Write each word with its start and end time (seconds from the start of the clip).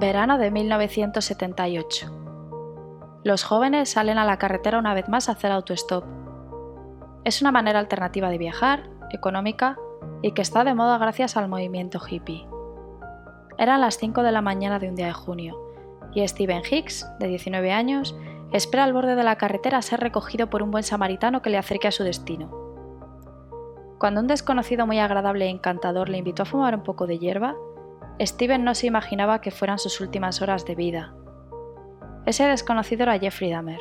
Verano 0.00 0.38
de 0.38 0.50
1978. 0.50 2.06
Los 3.22 3.44
jóvenes 3.44 3.90
salen 3.90 4.16
a 4.16 4.24
la 4.24 4.38
carretera 4.38 4.78
una 4.78 4.94
vez 4.94 5.10
más 5.10 5.28
a 5.28 5.32
hacer 5.32 5.52
autostop. 5.52 6.04
Es 7.24 7.42
una 7.42 7.52
manera 7.52 7.80
alternativa 7.80 8.30
de 8.30 8.38
viajar, 8.38 8.88
económica 9.10 9.76
y 10.22 10.32
que 10.32 10.40
está 10.40 10.64
de 10.64 10.72
moda 10.72 10.96
gracias 10.96 11.36
al 11.36 11.50
movimiento 11.50 12.00
hippie. 12.00 12.48
Eran 13.58 13.82
las 13.82 13.98
5 13.98 14.22
de 14.22 14.32
la 14.32 14.40
mañana 14.40 14.78
de 14.78 14.88
un 14.88 14.94
día 14.94 15.08
de 15.08 15.12
junio 15.12 15.60
y 16.14 16.26
Steven 16.26 16.62
Hicks, 16.64 17.06
de 17.18 17.28
19 17.28 17.70
años, 17.70 18.16
espera 18.52 18.84
al 18.84 18.94
borde 18.94 19.16
de 19.16 19.22
la 19.22 19.36
carretera 19.36 19.76
a 19.76 19.82
ser 19.82 20.00
recogido 20.00 20.48
por 20.48 20.62
un 20.62 20.70
buen 20.70 20.82
samaritano 20.82 21.42
que 21.42 21.50
le 21.50 21.58
acerque 21.58 21.88
a 21.88 21.92
su 21.92 22.04
destino. 22.04 22.50
Cuando 23.98 24.22
un 24.22 24.28
desconocido 24.28 24.86
muy 24.86 24.98
agradable 24.98 25.44
e 25.44 25.50
encantador 25.50 26.08
le 26.08 26.16
invitó 26.16 26.44
a 26.44 26.46
fumar 26.46 26.74
un 26.74 26.84
poco 26.84 27.06
de 27.06 27.18
hierba, 27.18 27.54
Steven 28.20 28.64
no 28.64 28.74
se 28.74 28.86
imaginaba 28.86 29.40
que 29.40 29.50
fueran 29.50 29.78
sus 29.78 30.00
últimas 30.00 30.42
horas 30.42 30.66
de 30.66 30.74
vida. 30.74 31.14
Ese 32.26 32.44
desconocido 32.44 33.04
era 33.04 33.18
Jeffrey 33.18 33.50
Dahmer, 33.50 33.80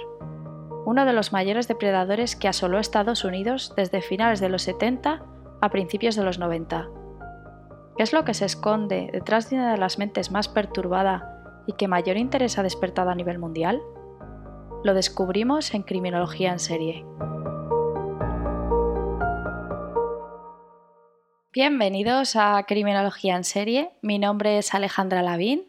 uno 0.86 1.06
de 1.06 1.14
los 1.14 1.34
mayores 1.34 1.68
depredadores 1.68 2.36
que 2.38 2.48
asoló 2.48 2.80
Estados 2.80 3.26
Unidos 3.26 3.74
desde 3.76 4.02
finales 4.02 4.40
de 4.40 4.50
los 4.50 4.62
70 4.64 5.22
a 5.62 5.70
principios 5.70 6.16
de 6.16 6.24
los 6.24 6.40
90. 6.40 6.90
¿Qué 7.98 8.04
es 8.04 8.14
lo 8.14 8.24
que 8.24 8.34
se 8.34 8.46
esconde 8.46 9.10
detrás 9.12 9.50
de 9.50 9.58
una 9.58 9.72
de 9.72 9.78
las 9.78 10.00
mentes 10.00 10.32
más 10.32 10.48
perturbada 10.48 11.64
y 11.68 11.74
que 11.74 11.90
mayor 11.90 12.16
interés 12.16 12.58
ha 12.58 12.64
despertado 12.64 13.10
a 13.10 13.16
nivel 13.16 13.40
mundial? 13.40 13.82
Lo 14.86 14.94
descubrimos 14.94 15.74
en 15.74 15.84
Criminología 15.84 16.54
en 16.54 16.60
Serie. 16.60 17.06
Bienvenidos 21.52 22.36
a 22.36 22.64
Criminología 22.68 23.36
en 23.36 23.44
Serie. 23.44 23.90
Mi 24.04 24.20
nombre 24.20 24.60
es 24.60 24.76
Alejandra 24.76 25.24
Lavín 25.24 25.64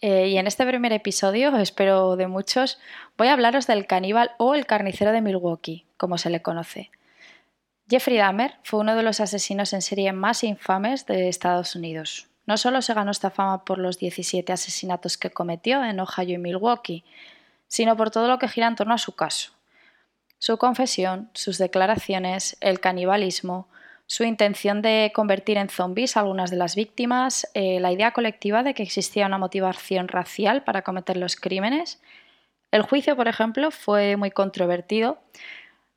eh, 0.00 0.26
y 0.26 0.38
en 0.38 0.48
este 0.48 0.66
primer 0.66 0.92
episodio, 0.92 1.56
espero 1.56 2.16
de 2.16 2.26
muchos, 2.26 2.80
voy 3.16 3.28
a 3.28 3.34
hablaros 3.34 3.68
del 3.68 3.86
caníbal 3.86 4.32
o 4.38 4.56
el 4.56 4.66
carnicero 4.66 5.12
de 5.12 5.20
Milwaukee, 5.20 5.86
como 5.96 6.18
se 6.18 6.30
le 6.30 6.42
conoce. 6.42 6.90
Jeffrey 7.88 8.16
Dahmer 8.16 8.56
fue 8.64 8.80
uno 8.80 8.96
de 8.96 9.04
los 9.04 9.20
asesinos 9.20 9.72
en 9.72 9.82
serie 9.82 10.12
más 10.12 10.42
infames 10.42 11.06
de 11.06 11.28
Estados 11.28 11.76
Unidos. 11.76 12.26
No 12.46 12.56
solo 12.56 12.82
se 12.82 12.94
ganó 12.94 13.12
esta 13.12 13.30
fama 13.30 13.64
por 13.64 13.78
los 13.78 14.00
17 14.00 14.52
asesinatos 14.52 15.16
que 15.16 15.30
cometió 15.30 15.84
en 15.84 16.00
Ohio 16.00 16.34
y 16.34 16.38
Milwaukee, 16.38 17.04
sino 17.68 17.96
por 17.96 18.10
todo 18.10 18.26
lo 18.26 18.40
que 18.40 18.48
gira 18.48 18.66
en 18.66 18.74
torno 18.74 18.94
a 18.94 18.98
su 18.98 19.14
caso. 19.14 19.52
Su 20.40 20.58
confesión, 20.58 21.30
sus 21.34 21.58
declaraciones, 21.58 22.56
el 22.60 22.80
canibalismo, 22.80 23.68
su 24.06 24.24
intención 24.24 24.82
de 24.82 25.12
convertir 25.14 25.56
en 25.56 25.68
zombies 25.68 26.16
a 26.16 26.20
algunas 26.20 26.50
de 26.50 26.56
las 26.56 26.76
víctimas, 26.76 27.48
eh, 27.54 27.80
la 27.80 27.90
idea 27.92 28.12
colectiva 28.12 28.62
de 28.62 28.74
que 28.74 28.82
existía 28.82 29.26
una 29.26 29.38
motivación 29.38 30.08
racial 30.08 30.62
para 30.62 30.82
cometer 30.82 31.16
los 31.16 31.36
crímenes. 31.36 32.02
El 32.70 32.82
juicio, 32.82 33.16
por 33.16 33.28
ejemplo, 33.28 33.70
fue 33.70 34.16
muy 34.16 34.30
controvertido. 34.30 35.18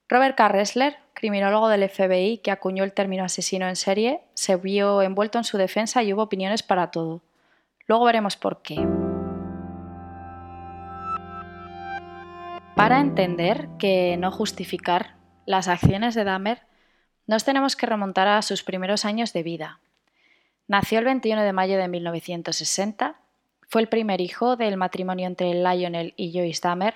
Robert 0.08 0.38
K. 0.38 0.48
Ressler, 0.48 0.98
criminólogo 1.14 1.68
del 1.68 1.90
FBI 1.90 2.38
que 2.38 2.52
acuñó 2.52 2.86
el 2.86 2.94
término 2.94 3.26
asesino 3.26 3.68
en 3.68 3.76
serie, 3.76 4.22
se 4.36 4.56
vio 4.56 5.02
envuelto 5.02 5.38
en 5.38 5.44
su 5.44 5.58
defensa 5.58 6.02
y 6.02 6.14
hubo 6.14 6.22
opiniones 6.22 6.64
para 6.64 6.92
todo. 6.92 7.22
Luego 7.88 8.06
veremos 8.06 8.38
por 8.38 8.62
qué. 8.62 8.76
Para 12.76 13.00
entender 13.00 13.68
que 13.80 14.16
no 14.18 14.32
justificar 14.32 15.16
las 15.46 15.68
acciones 15.68 16.14
de 16.14 16.24
Dahmer 16.24 16.67
nos 17.28 17.44
tenemos 17.44 17.76
que 17.76 17.86
remontar 17.86 18.28
a 18.28 18.42
sus 18.42 18.64
primeros 18.64 19.06
años 19.06 19.34
de 19.34 19.44
vida. 19.44 19.80
Nació 20.68 21.00
el 21.00 21.06
21 21.06 21.44
de 21.44 21.54
mayo 21.54 21.78
de 21.78 21.88
1960, 21.88 23.16
fue 23.70 23.82
el 23.82 23.90
primer 23.90 24.22
hijo 24.22 24.56
del 24.56 24.78
matrimonio 24.78 25.28
entre 25.28 25.54
Lionel 25.54 26.14
y 26.16 26.32
Joyce 26.32 26.62
Dahmer 26.64 26.96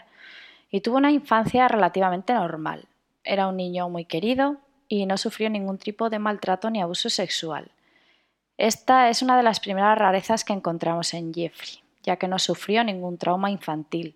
y 0.71 0.81
tuvo 0.81 0.97
una 0.97 1.11
infancia 1.11 1.67
relativamente 1.67 2.33
normal. 2.33 2.85
Era 3.23 3.47
un 3.47 3.57
niño 3.57 3.89
muy 3.89 4.05
querido 4.05 4.57
y 4.87 5.05
no 5.05 5.17
sufrió 5.17 5.49
ningún 5.49 5.77
tipo 5.77 6.09
de 6.09 6.19
maltrato 6.19 6.69
ni 6.69 6.81
abuso 6.81 7.09
sexual. 7.09 7.71
Esta 8.57 9.09
es 9.09 9.21
una 9.21 9.37
de 9.37 9.43
las 9.43 9.59
primeras 9.59 9.97
rarezas 9.97 10.45
que 10.45 10.53
encontramos 10.53 11.13
en 11.13 11.33
Jeffrey, 11.33 11.81
ya 12.03 12.15
que 12.15 12.27
no 12.27 12.39
sufrió 12.39 12.83
ningún 12.83 13.17
trauma 13.17 13.51
infantil. 13.51 14.15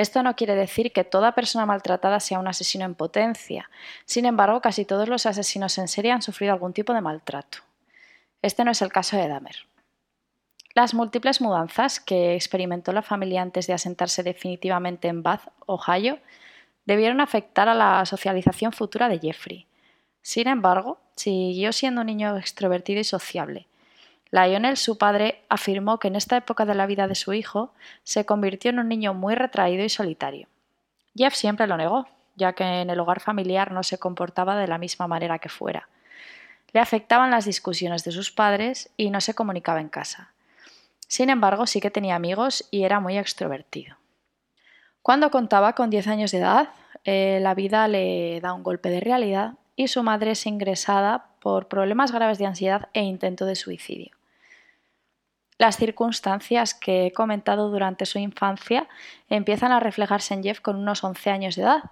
Esto 0.00 0.22
no 0.22 0.34
quiere 0.34 0.54
decir 0.54 0.94
que 0.94 1.04
toda 1.04 1.34
persona 1.34 1.66
maltratada 1.66 2.20
sea 2.20 2.38
un 2.38 2.48
asesino 2.48 2.86
en 2.86 2.94
potencia. 2.94 3.68
Sin 4.06 4.24
embargo, 4.24 4.62
casi 4.62 4.86
todos 4.86 5.10
los 5.10 5.26
asesinos 5.26 5.76
en 5.76 5.88
serie 5.88 6.10
han 6.10 6.22
sufrido 6.22 6.54
algún 6.54 6.72
tipo 6.72 6.94
de 6.94 7.02
maltrato. 7.02 7.58
Este 8.40 8.64
no 8.64 8.70
es 8.70 8.80
el 8.80 8.90
caso 8.90 9.18
de 9.18 9.28
Dahmer. 9.28 9.56
Las 10.72 10.94
múltiples 10.94 11.42
mudanzas 11.42 12.00
que 12.00 12.34
experimentó 12.34 12.94
la 12.94 13.02
familia 13.02 13.42
antes 13.42 13.66
de 13.66 13.74
asentarse 13.74 14.22
definitivamente 14.22 15.08
en 15.08 15.22
Bath, 15.22 15.52
Ohio, 15.66 16.18
debieron 16.86 17.20
afectar 17.20 17.68
a 17.68 17.74
la 17.74 18.06
socialización 18.06 18.72
futura 18.72 19.10
de 19.10 19.18
Jeffrey. 19.18 19.66
Sin 20.22 20.48
embargo, 20.48 20.98
siguió 21.14 21.74
siendo 21.74 22.00
un 22.00 22.06
niño 22.06 22.38
extrovertido 22.38 23.00
y 23.00 23.04
sociable, 23.04 23.66
Lionel, 24.30 24.76
su 24.76 24.96
padre, 24.96 25.42
afirmó 25.48 25.98
que 25.98 26.08
en 26.08 26.16
esta 26.16 26.36
época 26.36 26.64
de 26.64 26.74
la 26.74 26.86
vida 26.86 27.08
de 27.08 27.14
su 27.16 27.32
hijo 27.32 27.72
se 28.04 28.24
convirtió 28.24 28.70
en 28.70 28.78
un 28.78 28.88
niño 28.88 29.12
muy 29.12 29.34
retraído 29.34 29.84
y 29.84 29.88
solitario. 29.88 30.46
Jeff 31.16 31.34
siempre 31.34 31.66
lo 31.66 31.76
negó, 31.76 32.06
ya 32.36 32.52
que 32.52 32.64
en 32.64 32.90
el 32.90 33.00
hogar 33.00 33.20
familiar 33.20 33.72
no 33.72 33.82
se 33.82 33.98
comportaba 33.98 34.56
de 34.56 34.68
la 34.68 34.78
misma 34.78 35.08
manera 35.08 35.40
que 35.40 35.48
fuera. 35.48 35.88
Le 36.72 36.80
afectaban 36.80 37.32
las 37.32 37.44
discusiones 37.44 38.04
de 38.04 38.12
sus 38.12 38.30
padres 38.30 38.90
y 38.96 39.10
no 39.10 39.20
se 39.20 39.34
comunicaba 39.34 39.80
en 39.80 39.88
casa. 39.88 40.32
Sin 41.08 41.28
embargo, 41.28 41.66
sí 41.66 41.80
que 41.80 41.90
tenía 41.90 42.14
amigos 42.14 42.68
y 42.70 42.84
era 42.84 43.00
muy 43.00 43.18
extrovertido. 43.18 43.96
Cuando 45.02 45.32
contaba 45.32 45.74
con 45.74 45.90
10 45.90 46.06
años 46.06 46.30
de 46.30 46.38
edad, 46.38 46.68
eh, 47.04 47.40
la 47.42 47.54
vida 47.54 47.88
le 47.88 48.40
da 48.40 48.52
un 48.52 48.62
golpe 48.62 48.90
de 48.90 49.00
realidad 49.00 49.54
y 49.74 49.88
su 49.88 50.04
madre 50.04 50.32
es 50.32 50.46
ingresada 50.46 51.26
por 51.40 51.66
problemas 51.66 52.12
graves 52.12 52.38
de 52.38 52.46
ansiedad 52.46 52.88
e 52.92 53.02
intento 53.02 53.46
de 53.46 53.56
suicidio. 53.56 54.19
Las 55.60 55.76
circunstancias 55.76 56.72
que 56.72 57.04
he 57.04 57.12
comentado 57.12 57.68
durante 57.68 58.06
su 58.06 58.18
infancia 58.18 58.88
empiezan 59.28 59.72
a 59.72 59.78
reflejarse 59.78 60.32
en 60.32 60.42
Jeff 60.42 60.60
con 60.60 60.74
unos 60.76 61.04
11 61.04 61.28
años 61.28 61.54
de 61.54 61.60
edad, 61.60 61.90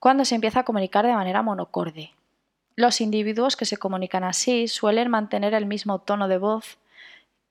cuando 0.00 0.24
se 0.24 0.34
empieza 0.34 0.58
a 0.58 0.64
comunicar 0.64 1.06
de 1.06 1.12
manera 1.12 1.40
monocorde. 1.40 2.10
Los 2.74 3.00
individuos 3.00 3.54
que 3.54 3.64
se 3.64 3.76
comunican 3.76 4.24
así 4.24 4.66
suelen 4.66 5.08
mantener 5.08 5.54
el 5.54 5.66
mismo 5.66 6.00
tono 6.00 6.26
de 6.26 6.38
voz 6.38 6.78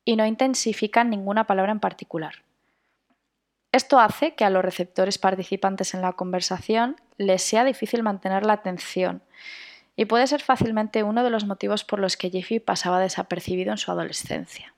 y 0.03 0.17
no 0.17 0.25
intensifican 0.25 1.09
ninguna 1.09 1.45
palabra 1.47 1.71
en 1.71 1.79
particular. 1.79 2.43
Esto 3.71 4.01
hace 4.01 4.35
que 4.35 4.43
a 4.43 4.49
los 4.49 4.65
receptores 4.65 5.17
participantes 5.17 5.93
en 5.93 6.01
la 6.01 6.11
conversación 6.11 6.97
les 7.17 7.41
sea 7.41 7.63
difícil 7.63 8.03
mantener 8.03 8.45
la 8.45 8.51
atención 8.51 9.21
y 9.95 10.03
puede 10.03 10.27
ser 10.27 10.41
fácilmente 10.41 11.03
uno 11.03 11.23
de 11.23 11.29
los 11.29 11.45
motivos 11.45 11.85
por 11.85 11.99
los 11.99 12.17
que 12.17 12.29
Jeffy 12.29 12.59
pasaba 12.59 12.99
desapercibido 12.99 13.71
en 13.71 13.77
su 13.77 13.89
adolescencia. 13.89 14.74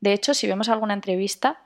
De 0.00 0.12
hecho, 0.12 0.34
si 0.34 0.46
vemos 0.46 0.68
alguna 0.68 0.94
entrevista, 0.94 1.60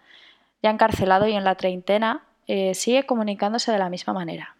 ya 0.62 0.70
encarcelado 0.70 1.26
y 1.28 1.34
en 1.34 1.44
la 1.44 1.54
treintena, 1.54 2.24
eh, 2.46 2.74
sigue 2.74 3.06
comunicándose 3.06 3.72
de 3.72 3.78
la 3.78 3.88
misma 3.88 4.12
manera. 4.12 4.56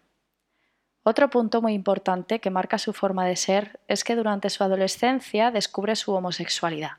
Otro 1.03 1.29
punto 1.29 1.61
muy 1.61 1.73
importante 1.73 2.39
que 2.39 2.49
marca 2.49 2.79
su 2.79 2.91
forma 2.91 3.25
de 3.25 3.35
ser 3.35 3.79
es 3.87 4.03
que 4.03 4.15
durante 4.15 4.49
su 4.49 4.63
adolescencia 4.63 5.51
descubre 5.51 5.95
su 5.95 6.13
homosexualidad. 6.13 6.93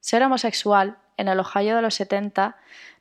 Ser 0.00 0.22
homosexual 0.22 0.98
en 1.16 1.28
el 1.28 1.40
Ohio 1.40 1.76
de 1.76 1.82
los 1.82 1.94
70 1.94 2.56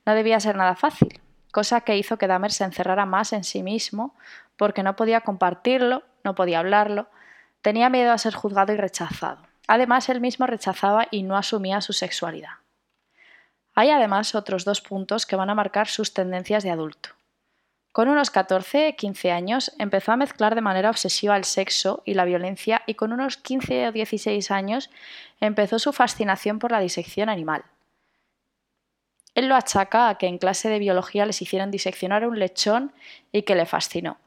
no 0.05 0.13
debía 0.13 0.39
ser 0.39 0.55
nada 0.55 0.75
fácil, 0.75 1.19
cosa 1.51 1.81
que 1.81 1.97
hizo 1.97 2.17
que 2.17 2.27
Dahmer 2.27 2.51
se 2.51 2.63
encerrara 2.63 3.05
más 3.05 3.33
en 3.33 3.43
sí 3.43 3.63
mismo 3.63 4.15
porque 4.55 4.81
no 4.81 4.95
podía 4.95 5.21
compartirlo, 5.21 6.03
no 6.23 6.35
podía 6.35 6.59
hablarlo, 6.59 7.07
tenía 7.61 7.89
miedo 7.89 8.11
a 8.11 8.17
ser 8.17 8.33
juzgado 8.33 8.73
y 8.73 8.77
rechazado. 8.77 9.41
Además, 9.67 10.07
él 10.07 10.21
mismo 10.21 10.47
rechazaba 10.47 11.07
y 11.11 11.23
no 11.23 11.35
asumía 11.35 11.81
su 11.81 11.91
sexualidad. 11.91 12.51
Hay 13.79 13.91
además 13.91 14.33
otros 14.33 14.65
dos 14.65 14.81
puntos 14.81 15.27
que 15.27 15.35
van 15.35 15.51
a 15.51 15.53
marcar 15.53 15.87
sus 15.87 16.11
tendencias 16.11 16.63
de 16.63 16.71
adulto. 16.71 17.09
Con 17.91 18.09
unos 18.09 18.33
14-15 18.33 19.29
años 19.31 19.71
empezó 19.77 20.11
a 20.11 20.17
mezclar 20.17 20.55
de 20.55 20.61
manera 20.61 20.89
obsesiva 20.89 21.37
el 21.37 21.43
sexo 21.43 22.01
y 22.03 22.15
la 22.15 22.25
violencia 22.25 22.81
y 22.87 22.95
con 22.95 23.13
unos 23.13 23.37
15 23.37 23.89
o 23.89 23.91
16 23.91 24.49
años 24.49 24.89
empezó 25.41 25.77
su 25.77 25.93
fascinación 25.93 26.57
por 26.57 26.71
la 26.71 26.79
disección 26.79 27.29
animal. 27.29 27.65
Él 29.35 29.47
lo 29.47 29.53
achaca 29.53 30.09
a 30.09 30.17
que 30.17 30.25
en 30.25 30.39
clase 30.39 30.69
de 30.69 30.79
biología 30.79 31.27
les 31.27 31.39
hicieron 31.43 31.69
diseccionar 31.69 32.25
un 32.25 32.39
lechón 32.39 32.93
y 33.31 33.43
que 33.43 33.53
le 33.53 33.67
fascinó. 33.67 34.17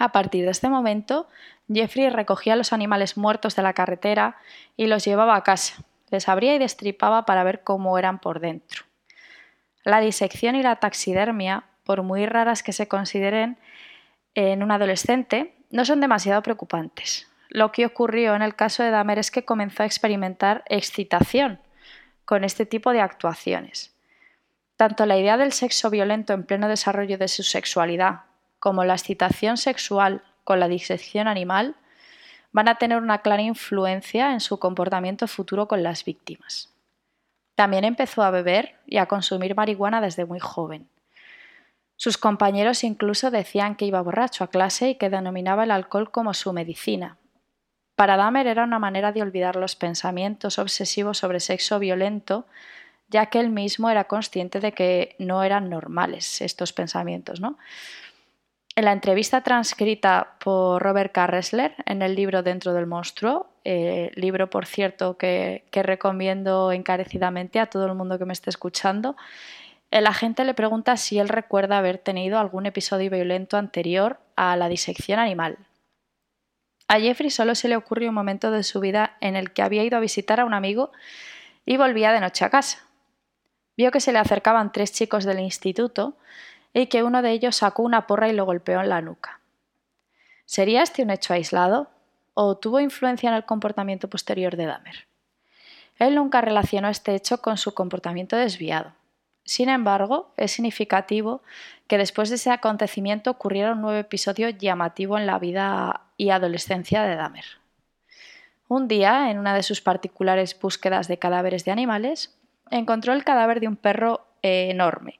A 0.00 0.10
partir 0.10 0.44
de 0.44 0.50
este 0.50 0.68
momento, 0.68 1.28
Jeffrey 1.72 2.10
recogía 2.10 2.56
los 2.56 2.72
animales 2.72 3.16
muertos 3.16 3.54
de 3.54 3.62
la 3.62 3.72
carretera 3.72 4.36
y 4.76 4.88
los 4.88 5.04
llevaba 5.04 5.36
a 5.36 5.44
casa, 5.44 5.84
les 6.10 6.28
abría 6.28 6.54
y 6.54 6.58
destripaba 6.58 7.24
para 7.26 7.44
ver 7.44 7.62
cómo 7.62 7.98
eran 7.98 8.18
por 8.18 8.40
dentro. 8.40 8.84
La 9.84 10.00
disección 10.00 10.56
y 10.56 10.62
la 10.62 10.76
taxidermia, 10.76 11.64
por 11.84 12.02
muy 12.02 12.26
raras 12.26 12.62
que 12.62 12.72
se 12.72 12.88
consideren 12.88 13.58
en 14.34 14.62
un 14.62 14.70
adolescente, 14.70 15.54
no 15.70 15.84
son 15.84 16.00
demasiado 16.00 16.42
preocupantes. 16.42 17.28
Lo 17.48 17.72
que 17.72 17.86
ocurrió 17.86 18.34
en 18.34 18.42
el 18.42 18.54
caso 18.54 18.82
de 18.82 18.90
Dahmer 18.90 19.18
es 19.18 19.30
que 19.30 19.44
comenzó 19.44 19.82
a 19.82 19.86
experimentar 19.86 20.64
excitación 20.66 21.60
con 22.24 22.44
este 22.44 22.66
tipo 22.66 22.92
de 22.92 23.00
actuaciones. 23.00 23.94
Tanto 24.76 25.06
la 25.06 25.16
idea 25.16 25.36
del 25.36 25.52
sexo 25.52 25.90
violento 25.90 26.34
en 26.34 26.44
pleno 26.44 26.68
desarrollo 26.68 27.16
de 27.18 27.28
su 27.28 27.42
sexualidad 27.42 28.20
como 28.58 28.84
la 28.84 28.94
excitación 28.94 29.56
sexual 29.56 30.22
con 30.44 30.60
la 30.60 30.68
disección 30.68 31.26
animal 31.26 31.76
van 32.52 32.68
a 32.68 32.76
tener 32.76 32.98
una 32.98 33.18
clara 33.18 33.42
influencia 33.42 34.32
en 34.32 34.40
su 34.40 34.58
comportamiento 34.58 35.26
futuro 35.26 35.68
con 35.68 35.82
las 35.82 36.04
víctimas. 36.04 36.72
También 37.54 37.84
empezó 37.84 38.22
a 38.22 38.30
beber 38.30 38.76
y 38.86 38.98
a 38.98 39.06
consumir 39.06 39.56
marihuana 39.56 40.00
desde 40.00 40.24
muy 40.24 40.38
joven. 40.38 40.88
Sus 41.96 42.16
compañeros 42.16 42.84
incluso 42.84 43.32
decían 43.32 43.74
que 43.74 43.84
iba 43.84 44.00
borracho 44.00 44.44
a 44.44 44.50
clase 44.50 44.90
y 44.90 44.94
que 44.94 45.10
denominaba 45.10 45.64
el 45.64 45.72
alcohol 45.72 46.12
como 46.12 46.32
su 46.32 46.52
medicina. 46.52 47.16
Para 47.96 48.16
Dahmer 48.16 48.46
era 48.46 48.62
una 48.62 48.78
manera 48.78 49.10
de 49.10 49.22
olvidar 49.22 49.56
los 49.56 49.74
pensamientos 49.74 50.60
obsesivos 50.60 51.18
sobre 51.18 51.40
sexo 51.40 51.80
violento, 51.80 52.46
ya 53.08 53.26
que 53.26 53.40
él 53.40 53.50
mismo 53.50 53.90
era 53.90 54.04
consciente 54.04 54.60
de 54.60 54.70
que 54.70 55.16
no 55.18 55.42
eran 55.42 55.68
normales 55.68 56.40
estos 56.40 56.72
pensamientos, 56.72 57.40
¿no? 57.40 57.58
En 58.78 58.84
la 58.84 58.92
entrevista 58.92 59.40
transcrita 59.40 60.36
por 60.38 60.80
Robert 60.80 61.10
Carresler 61.10 61.74
en 61.84 62.00
el 62.00 62.14
libro 62.14 62.44
Dentro 62.44 62.72
del 62.74 62.86
monstruo, 62.86 63.48
eh, 63.64 64.12
libro 64.14 64.50
por 64.50 64.66
cierto 64.66 65.18
que, 65.18 65.64
que 65.72 65.82
recomiendo 65.82 66.70
encarecidamente 66.70 67.58
a 67.58 67.66
todo 67.66 67.86
el 67.86 67.96
mundo 67.96 68.20
que 68.20 68.24
me 68.24 68.32
esté 68.32 68.50
escuchando, 68.50 69.16
el 69.90 70.06
agente 70.06 70.44
le 70.44 70.54
pregunta 70.54 70.96
si 70.96 71.18
él 71.18 71.28
recuerda 71.28 71.78
haber 71.78 71.98
tenido 71.98 72.38
algún 72.38 72.66
episodio 72.66 73.10
violento 73.10 73.56
anterior 73.56 74.20
a 74.36 74.54
la 74.54 74.68
disección 74.68 75.18
animal. 75.18 75.58
A 76.86 77.00
Jeffrey 77.00 77.30
solo 77.30 77.56
se 77.56 77.66
le 77.66 77.74
ocurrió 77.74 78.10
un 78.10 78.14
momento 78.14 78.52
de 78.52 78.62
su 78.62 78.78
vida 78.78 79.16
en 79.20 79.34
el 79.34 79.50
que 79.50 79.62
había 79.62 79.82
ido 79.82 79.96
a 79.96 80.00
visitar 80.00 80.38
a 80.38 80.44
un 80.44 80.54
amigo 80.54 80.92
y 81.66 81.78
volvía 81.78 82.12
de 82.12 82.20
noche 82.20 82.44
a 82.44 82.50
casa. 82.50 82.86
Vio 83.76 83.90
que 83.90 83.98
se 83.98 84.12
le 84.12 84.20
acercaban 84.20 84.70
tres 84.70 84.92
chicos 84.92 85.24
del 85.24 85.40
instituto 85.40 86.16
y 86.72 86.86
que 86.86 87.02
uno 87.02 87.22
de 87.22 87.32
ellos 87.32 87.56
sacó 87.56 87.82
una 87.82 88.06
porra 88.06 88.28
y 88.28 88.32
lo 88.32 88.44
golpeó 88.44 88.80
en 88.80 88.88
la 88.88 89.00
nuca. 89.00 89.40
¿Sería 90.44 90.82
este 90.82 91.02
un 91.02 91.10
hecho 91.10 91.34
aislado 91.34 91.90
o 92.34 92.56
tuvo 92.56 92.80
influencia 92.80 93.28
en 93.28 93.36
el 93.36 93.44
comportamiento 93.44 94.08
posterior 94.08 94.56
de 94.56 94.66
Dahmer? 94.66 95.06
Él 95.98 96.14
nunca 96.14 96.40
relacionó 96.40 96.88
este 96.88 97.14
hecho 97.14 97.42
con 97.42 97.58
su 97.58 97.74
comportamiento 97.74 98.36
desviado. 98.36 98.92
Sin 99.44 99.68
embargo, 99.68 100.32
es 100.36 100.52
significativo 100.52 101.42
que 101.86 101.98
después 101.98 102.28
de 102.28 102.36
ese 102.36 102.50
acontecimiento 102.50 103.30
ocurriera 103.30 103.72
un 103.72 103.80
nuevo 103.80 103.98
episodio 103.98 104.50
llamativo 104.50 105.18
en 105.18 105.26
la 105.26 105.38
vida 105.38 106.02
y 106.16 106.30
adolescencia 106.30 107.02
de 107.02 107.16
Dahmer. 107.16 107.46
Un 108.68 108.86
día, 108.88 109.30
en 109.30 109.38
una 109.38 109.54
de 109.54 109.62
sus 109.62 109.80
particulares 109.80 110.58
búsquedas 110.60 111.08
de 111.08 111.18
cadáveres 111.18 111.64
de 111.64 111.72
animales, 111.72 112.36
encontró 112.70 113.14
el 113.14 113.24
cadáver 113.24 113.60
de 113.60 113.68
un 113.68 113.76
perro 113.76 114.26
enorme. 114.42 115.18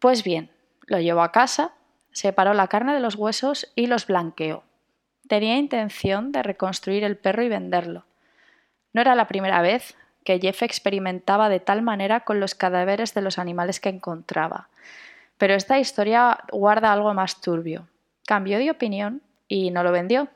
Pues 0.00 0.24
bien, 0.24 0.50
lo 0.86 0.98
llevó 0.98 1.22
a 1.22 1.30
casa, 1.30 1.74
separó 2.10 2.54
la 2.54 2.68
carne 2.68 2.94
de 2.94 3.00
los 3.00 3.14
huesos 3.14 3.70
y 3.76 3.86
los 3.86 4.06
blanqueó. 4.06 4.64
Tenía 5.28 5.56
intención 5.56 6.32
de 6.32 6.42
reconstruir 6.42 7.04
el 7.04 7.16
perro 7.16 7.42
y 7.42 7.48
venderlo. 7.48 8.06
No 8.92 9.02
era 9.02 9.14
la 9.14 9.28
primera 9.28 9.60
vez 9.62 9.94
que 10.24 10.40
Jeff 10.40 10.62
experimentaba 10.62 11.48
de 11.48 11.60
tal 11.60 11.82
manera 11.82 12.20
con 12.20 12.40
los 12.40 12.54
cadáveres 12.54 13.14
de 13.14 13.20
los 13.20 13.38
animales 13.38 13.78
que 13.78 13.90
encontraba. 13.90 14.68
Pero 15.36 15.54
esta 15.54 15.78
historia 15.78 16.38
guarda 16.50 16.92
algo 16.92 17.12
más 17.14 17.40
turbio. 17.40 17.86
Cambió 18.26 18.58
de 18.58 18.70
opinión 18.70 19.22
y 19.48 19.70
no 19.70 19.82
lo 19.82 19.92
vendió. 19.92 20.28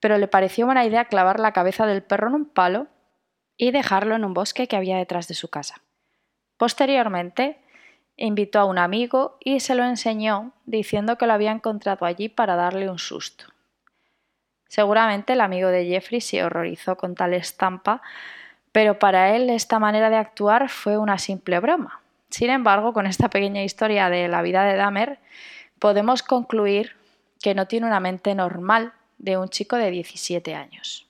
Pero 0.00 0.18
le 0.18 0.28
pareció 0.28 0.66
buena 0.66 0.84
idea 0.84 1.04
clavar 1.04 1.38
la 1.38 1.52
cabeza 1.52 1.86
del 1.86 2.02
perro 2.02 2.28
en 2.28 2.34
un 2.34 2.46
palo 2.46 2.88
y 3.56 3.70
dejarlo 3.70 4.16
en 4.16 4.24
un 4.24 4.34
bosque 4.34 4.66
que 4.66 4.76
había 4.76 4.96
detrás 4.96 5.28
de 5.28 5.34
su 5.34 5.48
casa. 5.48 5.82
Posteriormente, 6.56 7.61
invitó 8.16 8.60
a 8.60 8.64
un 8.64 8.78
amigo 8.78 9.38
y 9.40 9.60
se 9.60 9.74
lo 9.74 9.84
enseñó 9.84 10.52
diciendo 10.64 11.16
que 11.18 11.26
lo 11.26 11.32
había 11.32 11.52
encontrado 11.52 12.06
allí 12.06 12.28
para 12.28 12.56
darle 12.56 12.90
un 12.90 12.98
susto. 12.98 13.46
Seguramente 14.68 15.34
el 15.34 15.40
amigo 15.40 15.68
de 15.68 15.86
Jeffrey 15.86 16.20
se 16.20 16.42
horrorizó 16.42 16.96
con 16.96 17.14
tal 17.14 17.34
estampa, 17.34 18.00
pero 18.72 18.98
para 18.98 19.36
él 19.36 19.50
esta 19.50 19.78
manera 19.78 20.08
de 20.08 20.16
actuar 20.16 20.68
fue 20.70 20.96
una 20.96 21.18
simple 21.18 21.60
broma. 21.60 22.00
Sin 22.30 22.48
embargo, 22.48 22.94
con 22.94 23.06
esta 23.06 23.28
pequeña 23.28 23.62
historia 23.62 24.08
de 24.08 24.28
la 24.28 24.40
vida 24.40 24.64
de 24.64 24.76
Dahmer, 24.76 25.18
podemos 25.78 26.22
concluir 26.22 26.96
que 27.42 27.54
no 27.54 27.66
tiene 27.66 27.86
una 27.86 28.00
mente 28.00 28.34
normal 28.34 28.94
de 29.18 29.36
un 29.36 29.50
chico 29.50 29.76
de 29.76 29.90
17 29.90 30.54
años. 30.54 31.06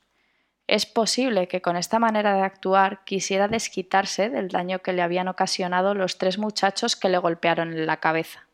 Es 0.66 0.86
posible 0.86 1.48
que 1.48 1.60
con 1.60 1.76
esta 1.76 1.98
manera 1.98 2.34
de 2.34 2.42
actuar 2.42 3.04
quisiera 3.04 3.48
desquitarse 3.48 4.30
del 4.30 4.48
daño 4.48 4.78
que 4.78 4.92
le 4.92 5.02
habían 5.02 5.28
ocasionado 5.28 5.94
los 5.94 6.18
tres 6.18 6.38
muchachos 6.38 6.96
que 6.96 7.08
le 7.08 7.18
golpearon 7.18 7.72
en 7.72 7.86
la 7.86 7.98
cabeza. 7.98 8.46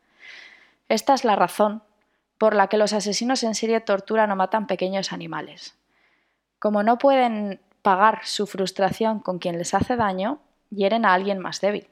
Esta 0.88 1.14
es 1.14 1.24
la 1.24 1.36
razón 1.36 1.82
por 2.38 2.54
la 2.54 2.68
que 2.68 2.78
los 2.78 2.92
asesinos 2.92 3.42
en 3.42 3.54
serie 3.54 3.80
torturan 3.80 4.30
o 4.30 4.36
matan 4.36 4.66
pequeños 4.66 5.12
animales. 5.12 5.76
Como 6.58 6.82
no 6.82 6.98
pueden 6.98 7.60
pagar 7.82 8.20
su 8.24 8.46
frustración 8.46 9.20
con 9.20 9.38
quien 9.38 9.58
les 9.58 9.74
hace 9.74 9.96
daño, 9.96 10.40
hieren 10.70 11.04
a 11.04 11.14
alguien 11.14 11.38
más 11.38 11.60
débil. 11.60 11.88